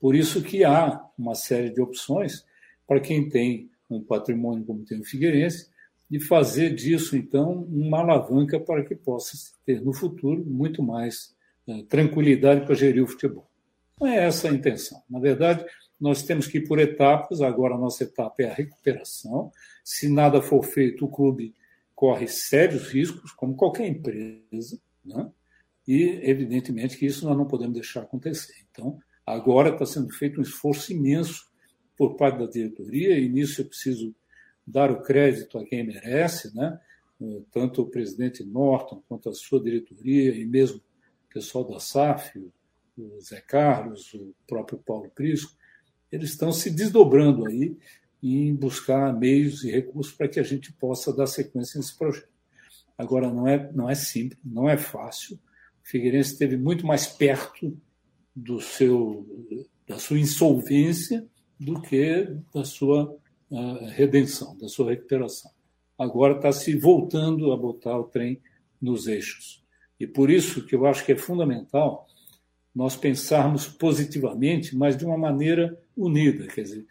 [0.00, 2.44] Por isso que há uma série de opções
[2.86, 5.70] para quem tem um patrimônio como tem o Figueirense,
[6.10, 9.34] de fazer disso, então, uma alavanca para que possa
[9.64, 11.34] ter no futuro muito mais
[11.66, 13.48] né, tranquilidade para gerir o futebol.
[13.98, 15.02] Não é essa a intenção.
[15.08, 15.64] Na verdade,
[16.02, 17.40] nós temos que ir por etapas.
[17.40, 19.52] Agora, a nossa etapa é a recuperação.
[19.84, 21.54] Se nada for feito, o clube
[21.94, 24.80] corre sérios riscos, como qualquer empresa.
[25.04, 25.30] Né?
[25.86, 28.66] E, evidentemente, que isso nós não podemos deixar acontecer.
[28.68, 31.48] Então, agora está sendo feito um esforço imenso
[31.96, 34.12] por parte da diretoria, e nisso eu preciso
[34.66, 36.80] dar o crédito a quem merece, né?
[37.52, 42.36] tanto o presidente Norton quanto a sua diretoria, e mesmo o pessoal da SAF,
[42.98, 45.61] o Zé Carlos, o próprio Paulo Prisco,
[46.12, 47.76] eles estão se desdobrando aí
[48.22, 52.28] em buscar meios e recursos para que a gente possa dar sequência nesse projeto.
[52.96, 55.38] Agora, não é, não é simples, não é fácil,
[55.82, 57.76] Figueirense esteve muito mais perto
[58.34, 59.26] do seu,
[59.86, 61.26] da sua insolvência
[61.58, 63.14] do que da sua
[63.50, 65.50] uh, redenção, da sua recuperação.
[65.98, 68.40] Agora está se voltando a botar o trem
[68.80, 69.62] nos eixos.
[69.98, 72.06] E por isso que eu acho que é fundamental
[72.74, 76.46] nós pensarmos positivamente, mas de uma maneira unida.
[76.46, 76.86] Quer dizer,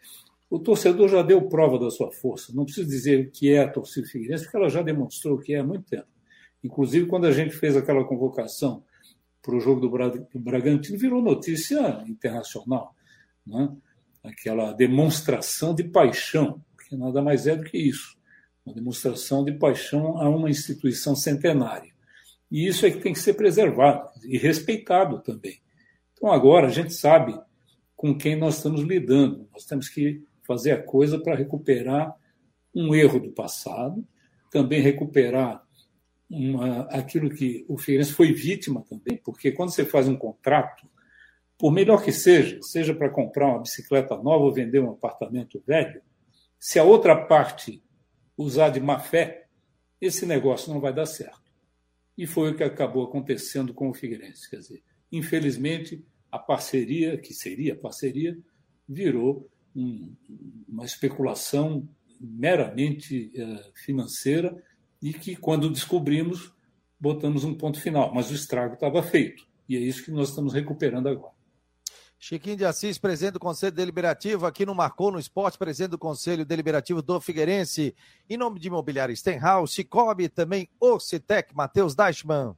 [0.48, 2.52] o torcedor já deu prova da sua força.
[2.54, 5.54] Não preciso dizer o que é a torcida figueirense, porque ela já demonstrou o que
[5.54, 6.06] é há muito tempo.
[6.62, 8.84] Inclusive, quando a gente fez aquela convocação
[9.42, 12.94] para o jogo do Bragantino, virou notícia internacional.
[13.44, 13.68] Né?
[14.22, 18.16] Aquela demonstração de paixão, que nada mais é do que isso
[18.64, 21.92] uma demonstração de paixão a uma instituição centenária.
[22.50, 25.60] E isso é que tem que ser preservado e respeitado também.
[26.22, 27.36] Então, agora a gente sabe
[27.96, 29.48] com quem nós estamos lidando.
[29.52, 32.16] Nós temos que fazer a coisa para recuperar
[32.72, 34.06] um erro do passado,
[34.48, 35.66] também recuperar
[36.30, 40.88] uma, aquilo que o Figueirense foi vítima também, porque quando você faz um contrato,
[41.58, 46.00] por melhor que seja, seja para comprar uma bicicleta nova ou vender um apartamento velho,
[46.56, 47.82] se a outra parte
[48.38, 49.48] usar de má fé,
[50.00, 51.50] esse negócio não vai dar certo.
[52.16, 54.48] E foi o que acabou acontecendo com o Figueirense.
[54.48, 58.36] Quer dizer, infelizmente, a parceria, que seria parceria,
[58.88, 60.14] virou um,
[60.66, 61.86] uma especulação
[62.18, 64.56] meramente uh, financeira
[65.00, 66.52] e que, quando descobrimos,
[66.98, 68.14] botamos um ponto final.
[68.14, 69.46] Mas o estrago estava feito.
[69.68, 71.34] E é isso que nós estamos recuperando agora.
[72.18, 76.46] Chiquinho de Assis, presidente do Conselho Deliberativo, aqui no Marcou no Esporte, presidente do Conselho
[76.46, 77.96] Deliberativo do Figueirense.
[78.30, 82.54] Em nome de Imobiliário Stenhouse, Cicobi, também Ocitec, Matheus Deichmann.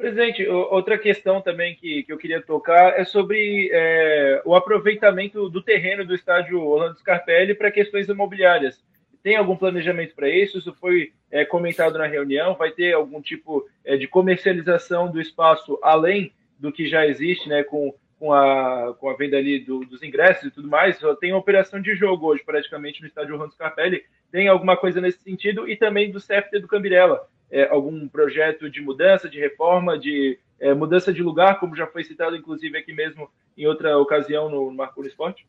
[0.00, 5.62] Presidente, outra questão também que, que eu queria tocar é sobre é, o aproveitamento do
[5.62, 8.82] terreno do estádio Orlando Scarpelli para questões imobiliárias.
[9.22, 10.56] Tem algum planejamento para isso?
[10.56, 12.54] Isso foi é, comentado na reunião?
[12.54, 17.62] Vai ter algum tipo é, de comercialização do espaço além do que já existe, né,
[17.62, 20.98] com, com, a, com a venda ali do, dos ingressos e tudo mais?
[21.20, 24.02] Tem operação de jogo hoje, praticamente, no estádio Orlando Scarpelli.
[24.32, 25.68] Tem alguma coisa nesse sentido?
[25.68, 27.28] E também do CFT do Cambirela.
[27.50, 32.04] É, algum projeto de mudança, de reforma, de é, mudança de lugar, como já foi
[32.04, 35.46] citado, inclusive, aqui mesmo em outra ocasião no Marco Esporte?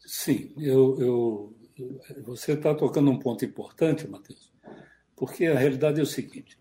[0.00, 1.56] Sim, eu, eu,
[2.24, 4.52] você está tocando um ponto importante, Matheus,
[5.16, 6.58] porque a realidade é o seguinte: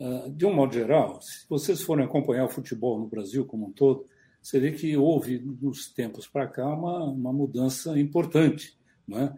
[0.00, 3.72] ah, de um modo geral, se vocês forem acompanhar o futebol no Brasil como um
[3.72, 4.06] todo,
[4.40, 8.78] você vê que houve, nos tempos para cá, uma, uma mudança importante.
[9.10, 9.22] É?
[9.22, 9.34] Ah,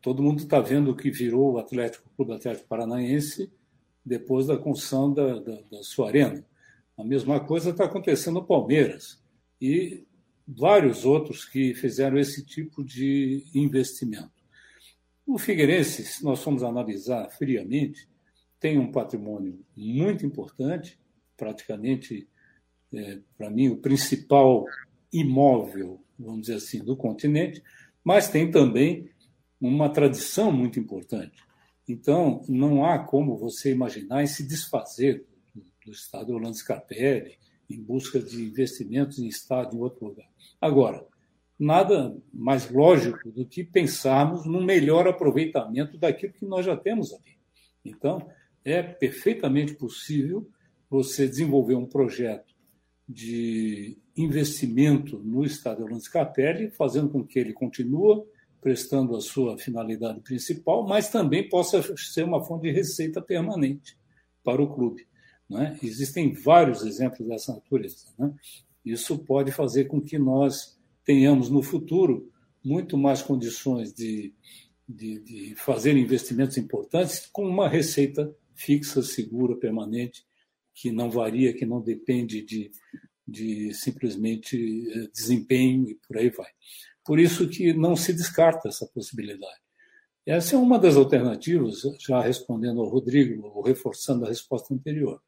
[0.00, 3.52] todo mundo está vendo o que virou o Atlético, o Clube Atlético Paranaense
[4.04, 6.44] depois da construção da, da, da sua arena.
[6.96, 9.22] A mesma coisa está acontecendo no Palmeiras.
[9.60, 10.04] E
[10.46, 14.32] vários outros que fizeram esse tipo de investimento.
[15.26, 18.08] O Figueirense, se nós formos analisar friamente,
[18.60, 20.98] tem um patrimônio muito importante,
[21.36, 22.28] praticamente,
[22.92, 24.66] é, para mim, o principal
[25.12, 27.62] imóvel, vamos dizer assim, do continente,
[28.02, 29.08] mas tem também
[29.68, 31.42] uma tradição muito importante.
[31.88, 37.38] Então, não há como você imaginar e se desfazer do, do Estado Orlando Scarpelli
[37.70, 40.28] em busca de investimentos em Estado em outro lugar.
[40.60, 41.06] Agora,
[41.58, 47.38] nada mais lógico do que pensarmos num melhor aproveitamento daquilo que nós já temos ali.
[47.82, 48.26] Então,
[48.62, 50.46] é perfeitamente possível
[50.90, 52.54] você desenvolver um projeto
[53.08, 58.24] de investimento no Estado Orlando Scarpelli, fazendo com que ele continue
[58.64, 63.94] prestando a sua finalidade principal, mas também possa ser uma fonte de receita permanente
[64.42, 65.06] para o clube.
[65.50, 65.78] Né?
[65.82, 68.06] Existem vários exemplos dessa natureza.
[68.18, 68.34] Né?
[68.82, 72.32] Isso pode fazer com que nós tenhamos no futuro
[72.64, 74.32] muito mais condições de,
[74.88, 80.24] de, de fazer investimentos importantes com uma receita fixa, segura, permanente,
[80.72, 82.70] que não varia, que não depende de,
[83.28, 86.48] de simplesmente eh, desempenho e por aí vai.
[87.04, 89.60] Por isso que não se descarta essa possibilidade.
[90.26, 95.20] Essa é uma das alternativas, já respondendo ao Rodrigo, ou reforçando a resposta anterior.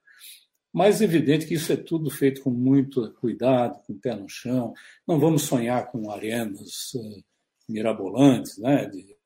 [0.73, 4.29] Mas é evidente que isso é tudo feito com muito cuidado, com o pé no
[4.29, 4.73] chão.
[5.07, 7.25] Não vamos sonhar com arenas uh,
[7.69, 9.17] mirabolantes, né, de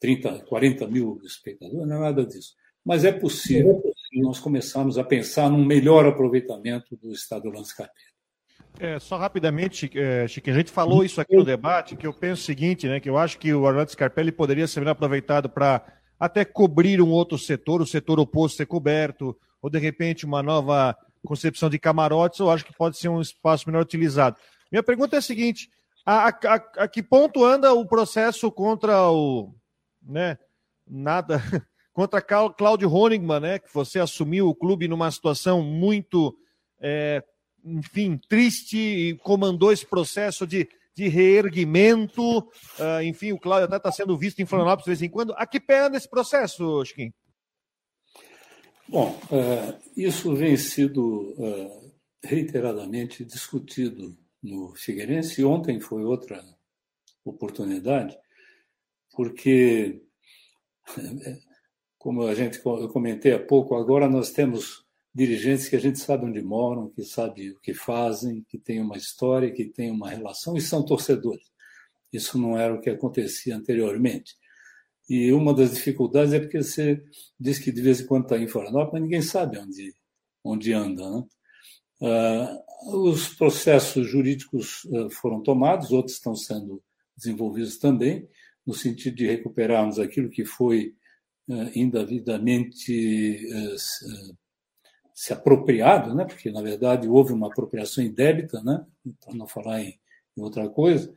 [0.00, 2.54] 30, 40 mil espectadores, não é nada disso.
[2.84, 3.82] Mas é possível
[4.14, 7.92] nós começarmos a pensar num melhor aproveitamento do estado do Landscape.
[8.78, 12.42] É, só rapidamente, é, Chiquinho, a gente falou isso aqui no debate, que eu penso
[12.42, 15.82] o seguinte, né, que eu acho que o Orlando Scarpelli poderia ser aproveitado para
[16.18, 20.96] até cobrir um outro setor, o setor oposto ser coberto, ou de repente uma nova
[21.24, 24.36] concepção de camarotes, eu acho que pode ser um espaço melhor utilizado.
[24.70, 25.70] Minha pergunta é a seguinte:
[26.04, 29.54] a, a, a que ponto anda o processo contra o.
[30.02, 30.38] Né,
[30.86, 31.40] nada.
[31.92, 33.58] Contra Cláudio Honigman, né?
[33.58, 36.34] Que você assumiu o clube numa situação muito,
[36.80, 37.22] é,
[37.64, 42.38] enfim, triste e comandou esse processo de, de reerguimento.
[42.38, 45.32] Uh, enfim, o Cláudio até está sendo visto em Florianópolis de vez em quando.
[45.36, 47.12] A que pé anda esse processo, Chiquinho?
[48.88, 51.92] Bom, uh, isso vem sido uh,
[52.24, 55.44] reiteradamente discutido no Figueirense.
[55.44, 56.42] Ontem foi outra
[57.24, 58.16] oportunidade,
[59.12, 60.02] porque,
[61.98, 64.79] como a gente eu comentei há pouco, agora nós temos
[65.14, 68.96] dirigentes que a gente sabe onde moram, que sabe o que fazem, que tem uma
[68.96, 71.50] história, que tem uma relação e são torcedores.
[72.12, 74.36] Isso não era o que acontecia anteriormente.
[75.08, 77.02] E uma das dificuldades é porque você
[77.38, 79.92] diz que de vez em quando está em Florianópolis, mas ninguém sabe onde,
[80.44, 81.10] onde anda.
[81.10, 81.26] Né?
[82.00, 86.82] Uh, os processos jurídicos uh, foram tomados, outros estão sendo
[87.16, 88.28] desenvolvidos também,
[88.64, 90.94] no sentido de recuperarmos aquilo que foi
[91.74, 93.44] indevidamente
[95.20, 96.24] se apropriado, né?
[96.24, 98.86] porque, na verdade, houve uma apropriação indébita, né?
[99.22, 100.00] para não falar em,
[100.34, 101.14] em outra coisa,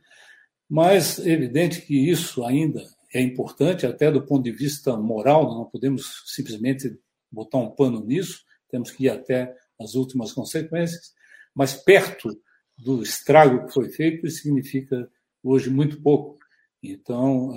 [0.68, 2.84] mas é evidente que isso ainda
[3.14, 6.94] é importante, até do ponto de vista moral, não podemos simplesmente
[7.32, 11.14] botar um pano nisso, temos que ir até as últimas consequências,
[11.54, 12.38] mas perto
[12.76, 15.10] do estrago que foi feito, isso significa
[15.42, 16.38] hoje muito pouco.
[16.82, 17.54] Então,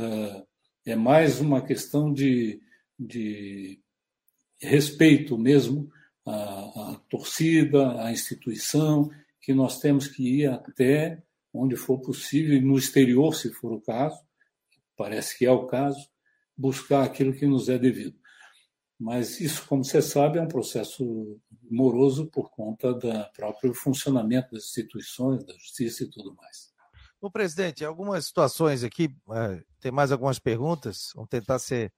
[0.86, 2.62] é mais uma questão de,
[2.98, 3.82] de
[4.62, 5.92] respeito mesmo
[6.28, 9.10] à, à torcida, à instituição,
[9.42, 11.24] que nós temos que ir até
[11.54, 14.20] onde for possível, no exterior, se for o caso,
[14.96, 16.08] parece que é o caso,
[16.56, 18.18] buscar aquilo que nos é devido.
[19.00, 24.66] Mas isso, como você sabe, é um processo moroso por conta do próprio funcionamento das
[24.66, 26.74] instituições, da justiça e tudo mais.
[27.22, 31.92] O presidente, algumas situações aqui, é, tem mais algumas perguntas, vamos tentar ser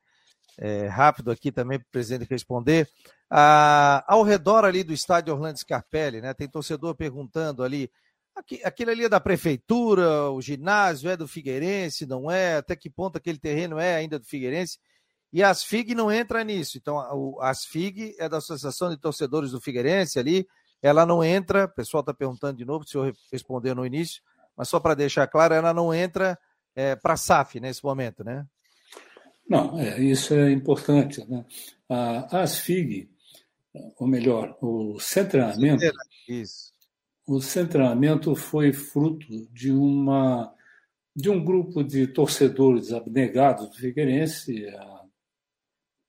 [0.60, 2.88] é, rápido aqui também para o presidente responder.
[3.30, 7.90] Ah, ao redor ali do estádio Orlando Scarpelli, né, tem torcedor perguntando ali,
[8.64, 12.58] aquele ali é da prefeitura, o ginásio é do Figueirense, não é?
[12.58, 14.80] Até que ponto aquele terreno é ainda do Figueirense?
[15.32, 16.78] E a Asfig não entra nisso.
[16.78, 17.00] Então,
[17.40, 20.48] a Asfig é da Associação de Torcedores do Figueirense ali,
[20.82, 24.22] ela não entra, o pessoal está perguntando de novo, se eu responder no início,
[24.56, 26.38] mas só para deixar claro, ela não entra
[26.76, 28.46] é, para a SAF nesse momento, né?
[29.50, 31.28] Não, é, isso é importante.
[31.28, 31.44] Né?
[31.90, 33.10] A Asfig,
[33.98, 35.84] ou melhor, o centramento,
[36.28, 36.72] isso.
[37.26, 40.54] o centramento foi fruto de uma
[41.16, 44.66] de um grupo de torcedores abnegados do Figueirense,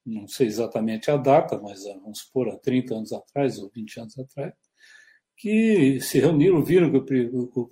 [0.07, 4.19] não sei exatamente a data, mas vamos supor, há 30 anos atrás ou 20 anos
[4.19, 4.55] atrás,
[5.37, 7.71] que se reuniram, viram que o,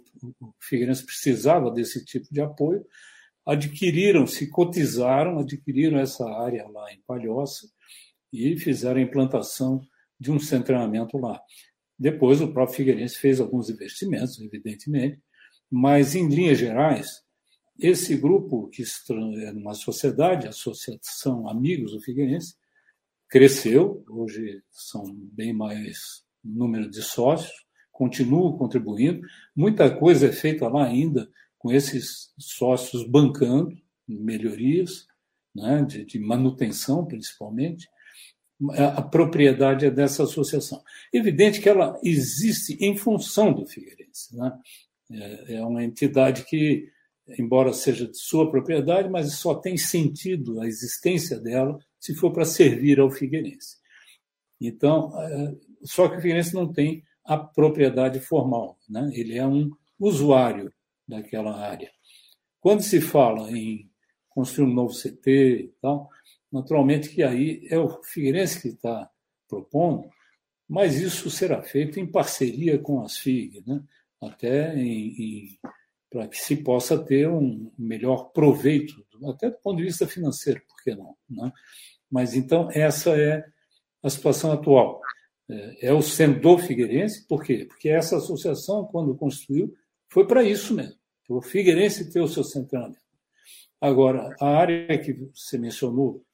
[0.58, 2.84] Figueirense precisava desse tipo de apoio,
[3.49, 7.66] adquiriram, se cotizaram, adquiriram essa área lá em Palhoça
[8.30, 9.80] e fizeram a implantação
[10.20, 11.40] de um centramento lá.
[11.99, 15.18] Depois o próprio Figueirense fez alguns investimentos, evidentemente,
[15.70, 17.22] mas em linhas gerais,
[17.78, 22.55] esse grupo, que é uma sociedade, a Associação Amigos do Figueirense,
[23.30, 27.53] cresceu, hoje são bem mais número de sócios,
[27.90, 29.26] continuam contribuindo.
[29.57, 31.30] Muita coisa é feita lá ainda
[31.68, 33.76] com esses sócios bancando
[34.08, 35.06] melhorias,
[35.54, 37.86] né, de, de manutenção principalmente.
[38.72, 40.82] A, propriedade é dessa associação.
[41.12, 44.34] Evidente que ela existe em função do Figueirense.
[44.34, 44.58] Né?
[45.12, 46.88] É, é uma entidade que
[47.38, 52.46] embora seja de sua propriedade, mas só tem sentido a existência dela se for para
[52.46, 53.76] servir ao Figueirense.
[54.58, 55.54] Então, é,
[55.84, 59.10] só que o Figueirense não tem a propriedade formal, né?
[59.12, 60.72] ele é um usuário
[61.09, 61.90] daquela área.
[62.61, 63.90] Quando se fala em
[64.28, 66.09] construir um novo CT e tal,
[66.52, 69.11] naturalmente que aí é o Figueirense que está
[69.48, 70.09] propondo,
[70.68, 73.82] mas isso será feito em parceria com as FIG, né?
[74.20, 74.74] até
[76.11, 78.94] para que se possa ter um melhor proveito,
[79.24, 81.16] até do ponto de vista financeiro, por que não?
[81.28, 81.50] Né?
[82.11, 83.44] Mas então, essa é
[84.02, 85.00] a situação atual.
[85.48, 87.64] É, é o centro Figueirense, por quê?
[87.66, 89.74] Porque essa associação, quando construiu,
[90.11, 90.97] foi para isso mesmo,
[91.29, 92.99] o Figueirense ter o seu centramento.
[93.81, 96.24] Agora, a área que você mencionou,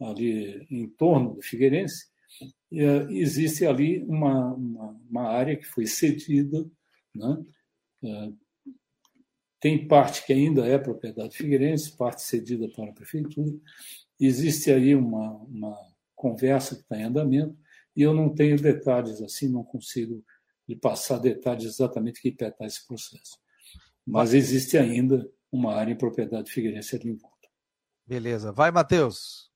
[0.00, 2.06] ali em torno do Figueirense,
[2.72, 6.66] é, existe ali uma, uma, uma área que foi cedida
[7.14, 7.44] né,
[8.04, 8.32] é,
[9.58, 13.52] tem parte que ainda é propriedade figueirense, parte cedida para a prefeitura.
[14.20, 15.76] Existe aí uma, uma
[16.14, 17.56] conversa que está em andamento
[17.96, 20.22] e eu não tenho detalhes assim, não consigo
[20.68, 23.38] lhe passar detalhes exatamente que peta esse processo.
[24.06, 27.48] Mas existe ainda uma área em propriedade figueirense ali em volta.
[28.06, 28.52] Beleza.
[28.52, 29.50] Vai, Matheus.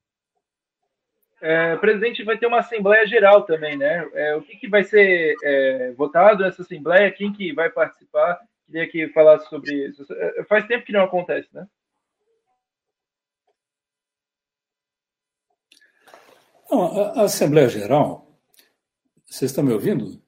[1.40, 4.08] É, presidente, vai ter uma Assembleia Geral também, né?
[4.12, 7.12] É, o que, que vai ser é, votado nessa Assembleia?
[7.12, 8.40] Quem que vai participar?
[8.66, 10.04] Queria que falasse sobre isso.
[10.12, 11.66] É, faz tempo que não acontece, né?
[16.70, 18.38] Não, a, Assembleia Geral,
[19.26, 20.22] vocês estão me ouvindo?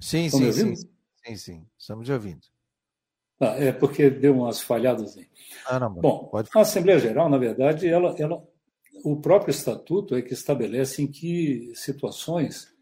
[0.00, 0.76] Sim, estão sim, ouvindo?
[0.76, 0.90] sim.
[1.24, 2.53] Sim, sim, estamos te ouvindo.
[3.40, 5.26] Ah, é porque deu umas falhadas aí.
[5.66, 6.48] Ah, não, Bom, pode...
[6.54, 8.42] a Assembleia Geral, na verdade, ela, ela,
[9.04, 12.72] o próprio estatuto é que estabelece em que situações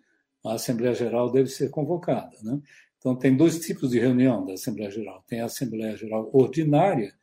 [0.44, 2.36] a Assembleia Geral deve ser convocada.
[2.42, 2.60] Né?
[2.98, 5.24] Então, tem dois tipos de reunião da Assembleia Geral.
[5.26, 7.14] Tem a Assembleia Geral Ordinária,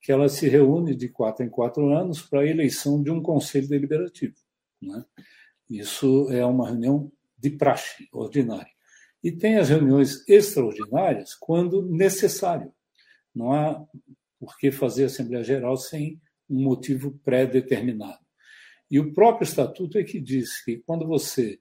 [0.00, 3.68] que ela se reúne de quatro em quatro anos para a eleição de um conselho
[3.68, 4.34] deliberativo.
[4.80, 5.04] Né?
[5.68, 8.70] Isso é uma reunião de praxe ordinária.
[9.22, 12.72] E tem as reuniões extraordinárias quando necessário.
[13.34, 13.84] Não há
[14.38, 18.18] por que fazer Assembleia Geral sem um motivo pré-determinado.
[18.90, 21.58] E o próprio estatuto é que diz que quando você.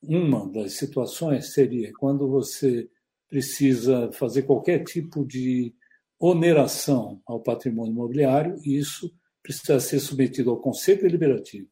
[0.00, 2.88] Uma das situações seria quando você
[3.28, 5.74] precisa fazer qualquer tipo de
[6.20, 11.68] oneração ao patrimônio imobiliário, e isso precisa ser submetido ao Conselho Deliberativo.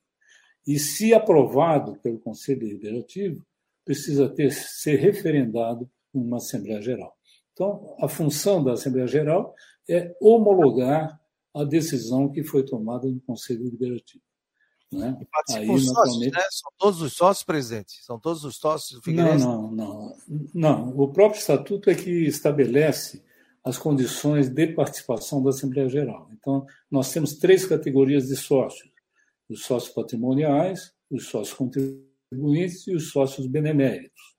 [0.67, 3.45] E, se aprovado pelo Conselho Deliberativo,
[3.85, 7.16] precisa ter, ser referendado numa Assembleia Geral.
[7.57, 9.55] Então, a função da Assembleia Geral
[9.89, 11.19] é homologar
[11.55, 14.23] a decisão que foi tomada no Conselho Deliberativo.
[14.93, 15.19] Né?
[15.55, 16.39] Aí, os sócios, né?
[16.51, 18.05] São todos os sócios presentes?
[18.05, 20.17] São todos os sócios do Não, não, não.
[20.53, 23.25] Não, o próprio estatuto é que estabelece
[23.65, 26.29] as condições de participação da Assembleia Geral.
[26.39, 28.91] Então, nós temos três categorias de sócios:
[29.49, 34.37] os sócios patrimoniais, os sócios contribuintes e os sócios beneméritos.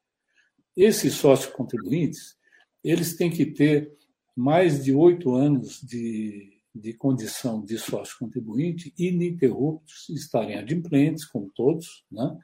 [0.75, 2.36] Esses sócios contribuintes,
[2.83, 3.91] eles têm que ter
[4.35, 12.05] mais de oito anos de de condição de sócio contribuinte ininterruptos, estarem adimplentes, como todos,
[12.11, 12.37] né?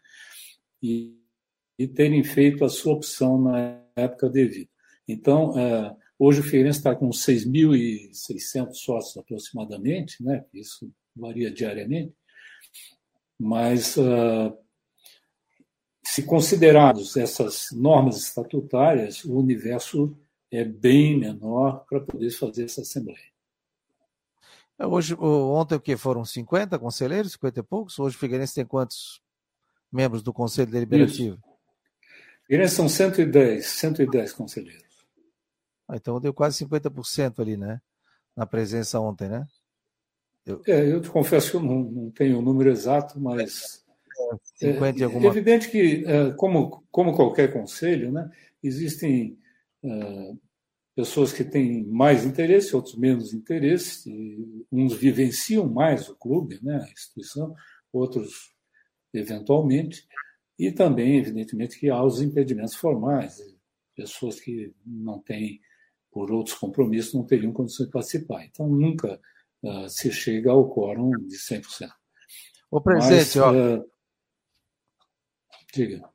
[0.82, 1.16] e,
[1.78, 4.70] e terem feito a sua opção na época devida.
[5.08, 10.44] Então, é, hoje o Figueirense está com 6.600 sócios aproximadamente, né?
[10.54, 12.14] isso varia diariamente,
[13.40, 14.56] mas uh,
[16.04, 20.18] se considerados essas normas estatutárias, o universo
[20.54, 23.34] é bem menor para poder fazer essa assembleia.
[24.78, 25.98] É, hoje, ontem o que?
[25.98, 27.98] Foram 50 conselheiros, 50 e poucos?
[27.98, 29.20] Hoje o Figueirense tem quantos
[29.92, 31.36] membros do Conselho Deliberativo?
[31.36, 31.54] Isso.
[32.44, 34.84] Figueirense são 110, 110 conselheiros.
[35.88, 37.82] Ah, então deu quase 50% ali, né?
[38.36, 39.48] Na presença ontem, né?
[40.46, 40.62] Eu...
[40.68, 43.84] É, eu te confesso que eu não, não tenho o número exato, mas.
[44.62, 45.26] É, 50 e alguma...
[45.26, 48.30] é evidente que, é, como, como qualquer conselho, né,
[48.62, 49.38] existem
[49.84, 50.40] uh,
[50.96, 54.10] pessoas que têm mais interesse, outros menos interesse,
[54.72, 57.54] uns vivenciam mais o clube, né, a instituição,
[57.92, 58.54] outros
[59.14, 60.08] eventualmente,
[60.58, 63.40] e também, evidentemente, que há os impedimentos formais,
[63.96, 65.60] pessoas que não têm,
[66.12, 68.46] por outros compromissos, não teriam condições de participar.
[68.46, 69.20] Então, nunca
[69.64, 71.90] uh, se chega ao quórum de 100%.
[72.72, 73.52] O presidente, Mas, ó.
[73.52, 73.86] Uh,
[75.74, 76.13] diga.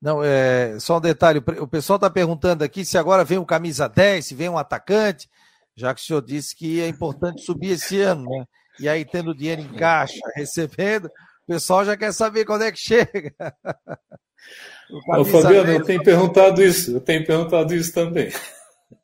[0.00, 3.88] Não, é, só um detalhe, o pessoal está perguntando aqui se agora vem o camisa
[3.88, 5.28] 10, se vem um atacante,
[5.74, 8.44] já que o senhor disse que é importante subir esse ano, né?
[8.78, 12.78] E aí, tendo dinheiro em caixa, recebendo, o pessoal já quer saber quando é que
[12.78, 13.32] chega.
[15.18, 18.30] Ô, Fabiano, 10, eu tenho perguntado isso, eu tenho perguntado isso também.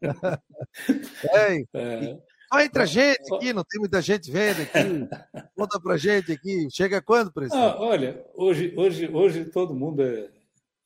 [1.25, 2.19] É, é.
[2.53, 5.09] Só entra gente aqui, não tem muita gente vendo aqui.
[5.57, 6.69] Conta pra gente aqui.
[6.71, 7.61] Chega quando, presidente?
[7.61, 10.29] Ah, olha, hoje, hoje, hoje todo mundo é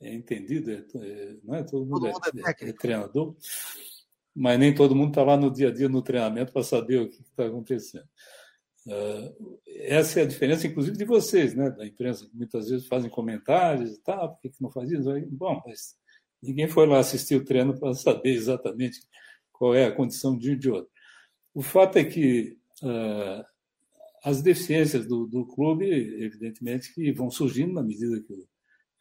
[0.00, 1.62] é entendido, é, é, não é?
[1.62, 3.34] todo mundo, todo mundo é, é, é, treinador,
[4.34, 7.08] mas nem todo mundo está lá no dia a dia no treinamento para saber o
[7.08, 8.06] que está acontecendo.
[8.86, 13.10] Uh, essa é a diferença, inclusive, de vocês, né, da imprensa, que muitas vezes fazem
[13.10, 15.08] comentários e tal, por que, que não faz isso?
[15.30, 15.96] Bom, mas
[16.40, 19.00] ninguém foi lá assistir o treino para saber exatamente
[19.52, 20.90] qual é a condição de um de outro.
[21.52, 23.44] O fato é que uh,
[24.22, 25.86] as deficiências do, do clube,
[26.22, 28.46] evidentemente, que vão surgindo na medida que o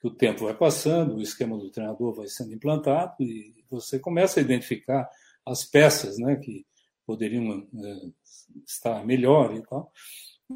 [0.05, 4.43] o tempo vai passando, o esquema do treinador vai sendo implantado e você começa a
[4.43, 5.09] identificar
[5.43, 6.63] as peças né, que
[7.07, 8.11] poderiam é,
[8.65, 9.91] estar melhor e tal.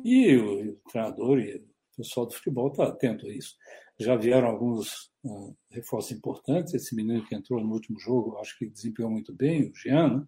[0.03, 3.55] E o, o, treinador e o pessoal do futebol está atento a isso.
[3.99, 6.75] Já vieram alguns uh, reforços importantes.
[6.75, 10.27] Esse menino que entrou no último jogo, acho que desempenhou muito bem, o Jean.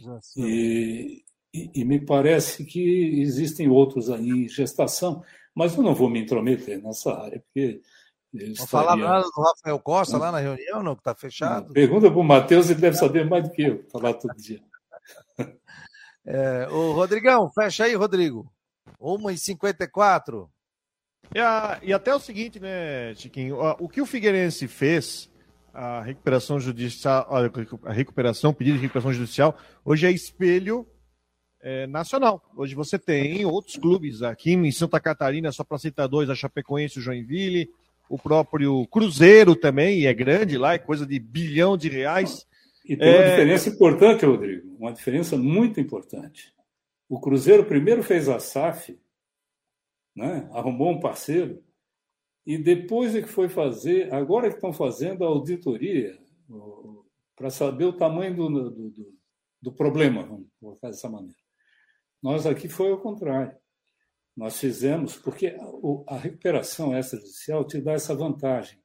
[0.00, 0.20] Né?
[0.36, 1.24] E,
[1.54, 5.22] e, e, me parece que existem outros aí em gestação,
[5.54, 7.80] mas eu não vou me intrometer nessa área, porque
[8.32, 11.72] não falar nada do Rafael Costa lá na reunião, não, que está fechado?
[11.72, 14.60] Pergunta para o Matheus, ele deve saber mais do que eu, lá todo dia.
[16.22, 18.52] É, o Rodrigão, fecha aí, Rodrigo.
[19.00, 20.48] 1h54.
[21.34, 23.58] E, a, e até o seguinte, né, Chiquinho?
[23.78, 25.30] O que o Figueirense fez,
[25.72, 27.26] a recuperação judicial,
[27.84, 30.86] a recuperação, pedido de recuperação judicial, hoje é espelho
[31.60, 32.42] é, nacional.
[32.56, 36.98] Hoje você tem outros clubes aqui em Santa Catarina, só para citar dois, a Chapecoense
[36.98, 37.70] e o Joinville,
[38.10, 42.44] o próprio Cruzeiro também, e é grande lá, é coisa de bilhão de reais.
[42.84, 43.30] E tem uma é...
[43.30, 46.52] diferença importante, Rodrigo, uma diferença muito importante.
[47.08, 48.98] O Cruzeiro primeiro fez a SAF,
[50.14, 50.50] né?
[50.52, 51.62] arrumou um parceiro,
[52.44, 56.18] e depois é que foi fazer, agora é que estão fazendo a auditoria
[57.36, 59.14] para saber o tamanho do, do, do,
[59.62, 61.38] do problema, vamos colocar dessa maneira.
[62.20, 63.56] Nós aqui foi ao contrário.
[64.40, 65.54] Nós fizemos, porque
[66.06, 68.82] a recuperação extrajudicial te dá essa vantagem.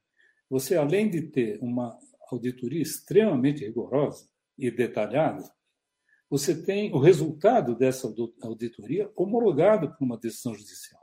[0.50, 1.98] Você, além de ter uma
[2.30, 4.28] auditoria extremamente rigorosa
[4.58, 5.50] e detalhada,
[6.28, 8.06] você tem o resultado dessa
[8.42, 11.00] auditoria homologado por uma decisão judicial.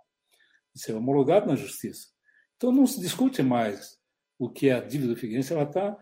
[0.76, 2.10] Isso é homologado na justiça.
[2.56, 4.00] Então não se discute mais
[4.38, 5.98] o que é a dívida do Figueirense, ela está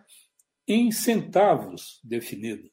[0.68, 2.70] em centavos definida.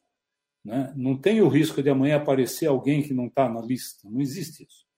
[0.61, 0.93] Né?
[0.97, 4.09] Não tem o risco de amanhã aparecer alguém que não está na lista.
[4.09, 4.88] Não existe isso.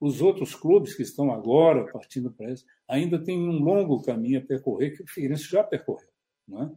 [0.00, 4.44] Os outros clubes que estão agora partindo para isso ainda têm um longo caminho a
[4.44, 6.08] percorrer que o Figueirense já percorreu.
[6.46, 6.70] Né?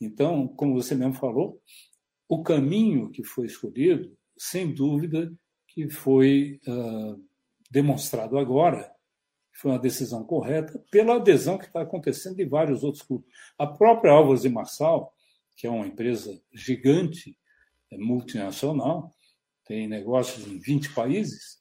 [0.00, 1.60] Então, como você mesmo falou,
[2.28, 5.32] o caminho que foi escolhido, sem dúvida,
[5.66, 7.22] que foi uh,
[7.70, 8.90] demonstrado agora,
[9.52, 13.28] foi uma decisão correta, pela adesão que está acontecendo de vários outros clubes.
[13.58, 15.12] A própria Álvares e Marçal,
[15.56, 17.36] que é uma empresa gigante,
[17.90, 19.12] é multinacional,
[19.66, 21.59] tem negócios em 20 países,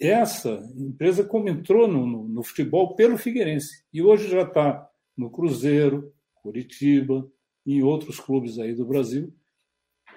[0.00, 5.30] essa empresa como entrou no, no, no futebol pelo Figueirense e hoje já está no
[5.30, 7.26] Cruzeiro, Curitiba
[7.64, 9.32] e em outros clubes aí do Brasil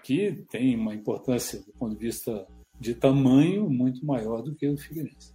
[0.03, 2.47] que tem uma importância do ponto de vista
[2.79, 5.33] de tamanho muito maior do que o Figueirense.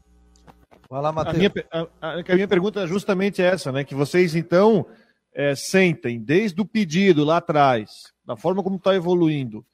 [0.89, 1.35] Vai lá, Matheus.
[1.35, 1.53] A minha,
[2.01, 3.85] a, a minha pergunta é justamente essa, né?
[3.85, 4.87] Que vocês, então,
[5.35, 9.65] é, sentem desde o pedido lá atrás, da forma como está evoluindo,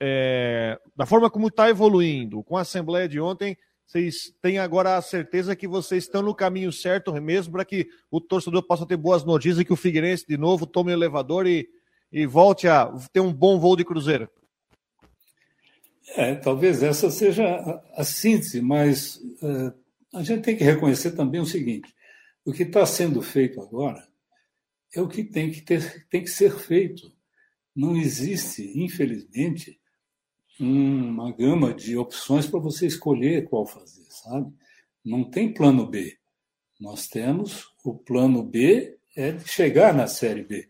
[0.00, 3.56] é, da forma como está evoluindo, com a Assembleia de ontem,
[3.88, 8.20] vocês têm agora a certeza que vocês estão no caminho certo mesmo para que o
[8.20, 11.66] torcedor possa ter boas notícias e que o Figueirense, de novo, tome o elevador e,
[12.12, 14.28] e volte a ter um bom voo de cruzeiro?
[16.16, 19.72] É, talvez essa seja a, síntese, mas uh,
[20.12, 21.88] a gente tem que reconhecer também o seguinte:
[22.44, 24.06] o que está sendo feito agora
[24.94, 27.10] é o que tem que, ter, tem que ser feito.
[27.74, 29.77] Não existe, infelizmente,
[30.60, 34.52] uma gama de opções para você escolher qual fazer, sabe?
[35.04, 36.18] Não tem plano B.
[36.80, 40.68] Nós temos o plano B é de chegar na série B,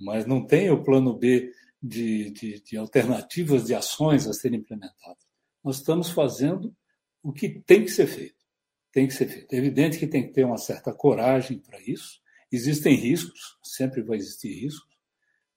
[0.00, 5.24] mas não tem o plano B de, de, de alternativas de ações a serem implementadas.
[5.62, 6.74] Nós estamos fazendo
[7.22, 8.44] o que tem que ser feito
[8.94, 9.52] tem que ser feito.
[9.52, 12.20] É evidente que tem que ter uma certa coragem para isso.
[12.50, 14.96] Existem riscos, sempre vai existir riscos,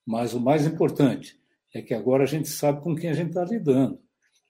[0.03, 1.39] mas o mais importante
[1.77, 4.01] é que agora a gente sabe com quem a gente está lidando.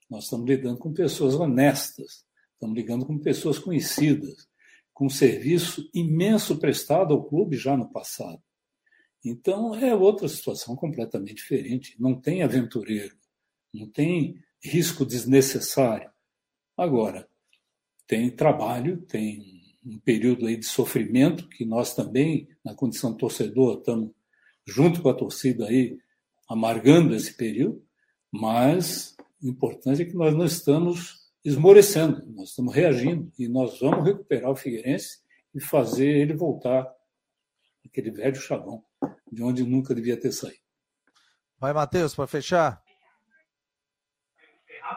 [0.08, 2.24] Nós estamos lidando com pessoas honestas,
[2.54, 4.48] estamos lidando com pessoas conhecidas,
[4.92, 8.42] com um serviço imenso prestado ao clube já no passado.
[9.24, 11.96] Então é outra situação completamente diferente.
[12.00, 13.16] Não tem aventureiro,
[13.72, 16.10] não tem risco desnecessário.
[16.76, 17.28] Agora,
[18.06, 24.10] tem trabalho, tem um período aí de sofrimento, que nós também, na condição torcedor, estamos
[24.66, 25.98] junto com a torcida aí,
[26.48, 27.84] amargando esse período,
[28.32, 34.04] mas o importante é que nós não estamos esmorecendo, nós estamos reagindo e nós vamos
[34.04, 35.18] recuperar o Figueirense
[35.54, 36.86] e fazer ele voltar
[37.84, 38.82] aquele velho chavão,
[39.30, 40.58] de onde nunca devia ter saído.
[41.58, 42.82] Vai, Matheus, para fechar.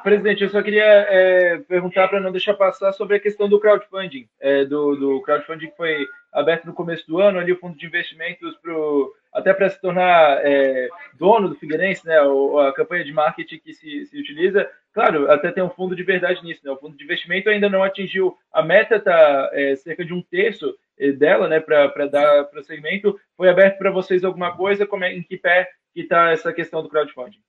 [0.04, 4.28] Presidente, eu só queria é, perguntar para não deixar passar sobre a questão do crowdfunding,
[4.40, 7.86] é, do, do, crowdfunding que foi aberto no começo do ano, ali o fundo de
[7.86, 13.60] investimentos pro, até para se tornar é, dono do Figueirense, né, a campanha de marketing
[13.60, 14.70] que se, se, utiliza.
[14.94, 17.84] Claro, até tem um fundo de verdade nisso, né, o fundo de investimento ainda não
[17.84, 23.20] atingiu a meta, está é, cerca de um terço é, dela, né, para dar prosseguimento.
[23.38, 24.86] Foi aberto para vocês alguma coisa?
[24.86, 27.40] Como é, em que pé que está essa questão do crowdfunding?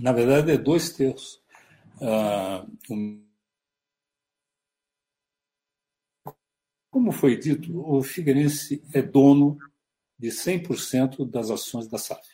[0.00, 1.40] na verdade, é dois terços.
[2.02, 2.64] Ah,
[6.96, 9.58] como foi dito, o Figueirense é dono
[10.18, 12.26] de 100% das ações da SAF.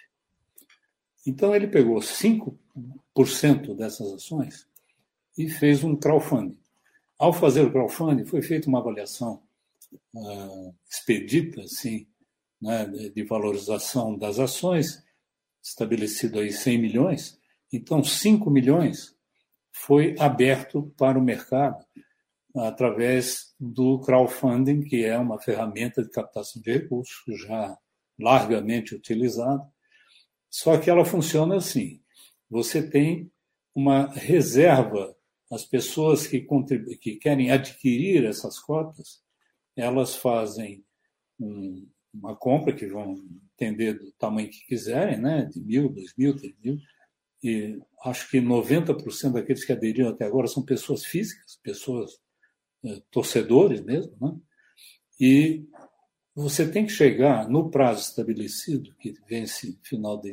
[1.27, 4.69] Então, ele pegou 5% dessas ações
[5.37, 6.57] e fez um crowdfunding.
[7.19, 9.43] Ao fazer o crowdfunding, foi feita uma avaliação
[10.15, 12.07] uh, expedita, assim,
[12.61, 15.03] né, de valorização das ações,
[15.61, 17.37] estabelecido aí 100 milhões,
[17.73, 19.13] então 5 milhões
[19.73, 21.85] foi aberto para o mercado
[22.57, 27.77] através do crowdfunding, que é uma ferramenta de captação de recursos já
[28.19, 29.67] largamente utilizada.
[30.51, 32.01] Só que ela funciona assim:
[32.51, 33.31] você tem
[33.75, 35.17] uma reserva,
[35.51, 36.47] as pessoas que,
[37.01, 39.23] que querem adquirir essas cotas,
[39.75, 40.85] elas fazem
[41.41, 43.17] um, uma compra que vão
[43.55, 45.47] entender do tamanho que quiserem, né?
[45.47, 46.79] de mil, dois mil, três mil.
[47.43, 52.21] E acho que 90% daqueles que aderiram até agora são pessoas físicas, pessoas
[53.11, 54.13] torcedores mesmo.
[54.21, 54.35] Né?
[55.21, 55.65] E
[56.35, 60.33] você tem que chegar no prazo estabelecido, que vence final de,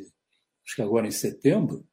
[0.66, 1.86] acho que agora em setembro,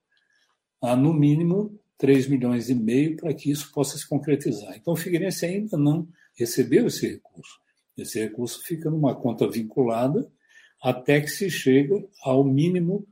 [0.83, 4.77] a no mínimo 3 milhões e meio para que isso possa se concretizar.
[4.77, 7.61] Então o Figueirense ainda não recebeu esse recurso.
[7.97, 10.31] Esse recurso fica numa conta vinculada
[10.83, 13.07] até que se chegue ao mínimo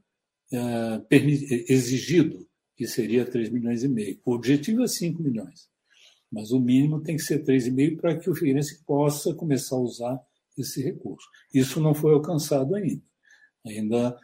[0.53, 4.21] uh, exigido, que seria 3 milhões e meio.
[4.25, 5.69] O objetivo é 5 milhões.
[6.35, 10.21] Mas o mínimo tem que ser 3,5 para que o Figueirense possa começar a usar
[10.59, 11.29] esse recurso.
[11.53, 13.03] Isso não foi alcançado ainda.
[13.65, 14.19] Ainda,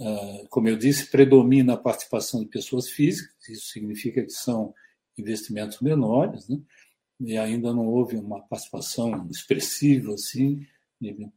[0.00, 4.74] ah, como eu disse, predomina a participação de pessoas físicas, isso significa que são
[5.16, 6.60] investimentos menores, né?
[7.20, 10.66] e ainda não houve uma participação expressiva assim
[11.00, 11.30] de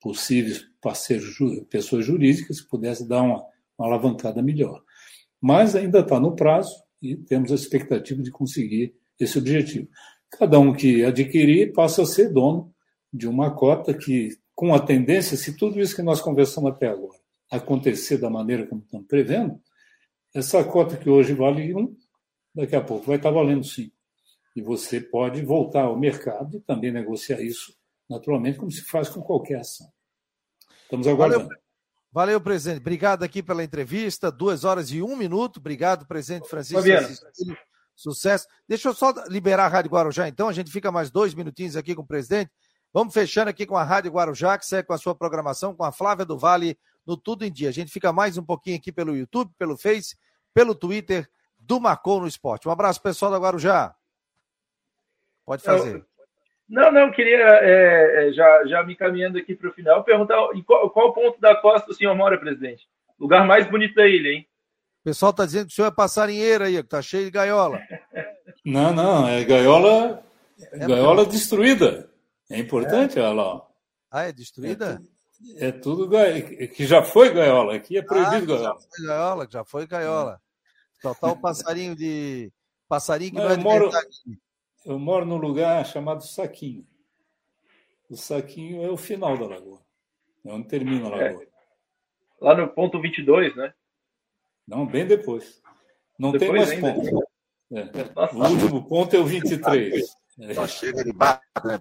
[0.00, 1.38] possíveis parceiros,
[1.70, 3.42] pessoas jurídicas que pudessem dar uma,
[3.78, 4.84] uma alavancada melhor.
[5.40, 9.88] Mas ainda está no prazo e temos a expectativa de conseguir esse objetivo.
[10.30, 12.72] Cada um que adquirir passa a ser dono
[13.12, 17.18] de uma cota que, com a tendência, se tudo isso que nós conversamos até agora
[17.50, 19.60] acontecer da maneira como estamos prevendo,
[20.34, 21.96] essa cota que hoje vale um,
[22.54, 23.94] daqui a pouco vai estar valendo cinco.
[24.54, 27.74] E você pode voltar ao mercado e também negociar isso
[28.08, 29.86] naturalmente, como se faz com qualquer ação.
[30.82, 31.44] Estamos aguardando.
[31.44, 31.58] Valeu,
[32.12, 32.80] valeu presidente.
[32.80, 34.30] Obrigado aqui pela entrevista.
[34.30, 35.58] Duas horas e um minuto.
[35.58, 36.82] Obrigado, presidente Francisco.
[37.96, 38.46] Sucesso.
[38.68, 40.48] Deixa eu só liberar a Rádio Guarujá, então.
[40.48, 42.50] A gente fica mais dois minutinhos aqui com o presidente.
[42.92, 45.90] Vamos fechando aqui com a Rádio Guarujá, que segue com a sua programação, com a
[45.90, 47.70] Flávia do Vale no Tudo em Dia.
[47.70, 50.16] A gente fica mais um pouquinho aqui pelo YouTube, pelo Face,
[50.54, 51.28] pelo Twitter
[51.58, 52.68] do Marcou no Esporte.
[52.68, 53.94] Um abraço, pessoal da Guarujá.
[55.44, 56.04] Pode fazer.
[56.68, 60.36] Não, não, queria, é, é, já, já me caminhando aqui para o final, perguntar
[60.66, 62.88] qual, qual ponto da costa o senhor mora, presidente?
[63.18, 64.48] Lugar mais bonito da ilha, hein?
[65.06, 67.78] O pessoal está dizendo que o senhor é passarinheiro aí, que está cheio de gaiola.
[68.64, 70.20] Não, não, é gaiola,
[70.72, 72.10] é gaiola é destruída.
[72.50, 73.22] É importante, é.
[73.22, 73.66] olha lá.
[74.10, 75.00] Ah, é destruída?
[75.60, 76.10] É, é tudo
[76.74, 78.74] que já foi gaiola, aqui é proibido ah, gaiola.
[78.74, 80.42] Já foi gaiola, já foi gaiola.
[81.00, 82.52] Total tá passarinho de.
[82.88, 83.90] Passarinho que não, não é de moro,
[84.84, 86.84] Eu moro num lugar chamado Saquinho.
[88.10, 89.82] O Saquinho é o final da lagoa.
[90.44, 91.44] É onde termina a lagoa.
[91.44, 91.46] É.
[92.40, 93.72] Lá no ponto 22, né?
[94.66, 95.62] Não, bem depois.
[96.18, 97.10] Não depois tem mais ainda.
[97.10, 97.28] ponto.
[97.72, 97.82] É.
[98.34, 100.06] O último ponto é o 23.
[100.54, 101.78] Só chega de barco, né,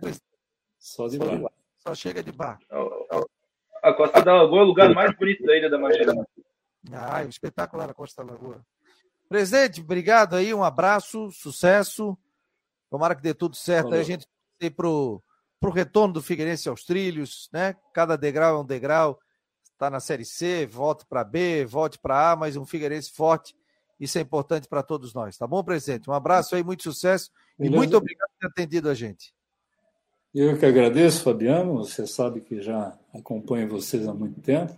[0.79, 1.51] Só de barco.
[1.77, 2.63] Só chega de barco.
[3.83, 6.05] A Costa da Lagoa é o lugar mais bonito da Ilha da Magia.
[6.91, 8.65] Ah, é espetacular a Costa da Lagoa.
[9.27, 12.17] Presidente, obrigado aí, um abraço, sucesso.
[12.89, 13.93] Tomara que dê tudo certo.
[13.93, 14.27] Aí a gente
[14.57, 15.21] tem pro,
[15.59, 17.75] pro retorno do Figueirense aos trilhos, né?
[17.93, 19.19] Cada degrau é um degrau
[19.75, 23.55] está na Série C, volte para B, volte para A, mas um Figueirense forte.
[23.99, 26.09] Isso é importante para todos nós, tá bom, presidente?
[26.09, 29.33] Um abraço aí, muito sucesso e muito obrigado por ter atendido a gente.
[30.33, 31.77] Eu que agradeço, Fabiano.
[31.77, 34.75] Você sabe que já acompanho vocês há muito tempo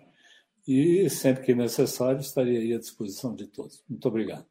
[0.67, 3.83] e sempre que necessário estarei aí à disposição de todos.
[3.89, 4.45] Muito obrigado.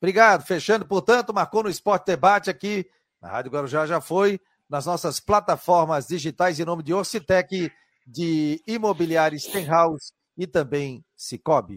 [0.00, 0.46] Obrigado.
[0.46, 2.88] Fechando, portanto, marcou no Esporte Debate aqui
[3.20, 7.70] na Rádio Guarujá já foi nas nossas plataformas digitais em nome de Orcitec
[8.10, 11.76] de Imobiliários Stenhouse e também Cicobi.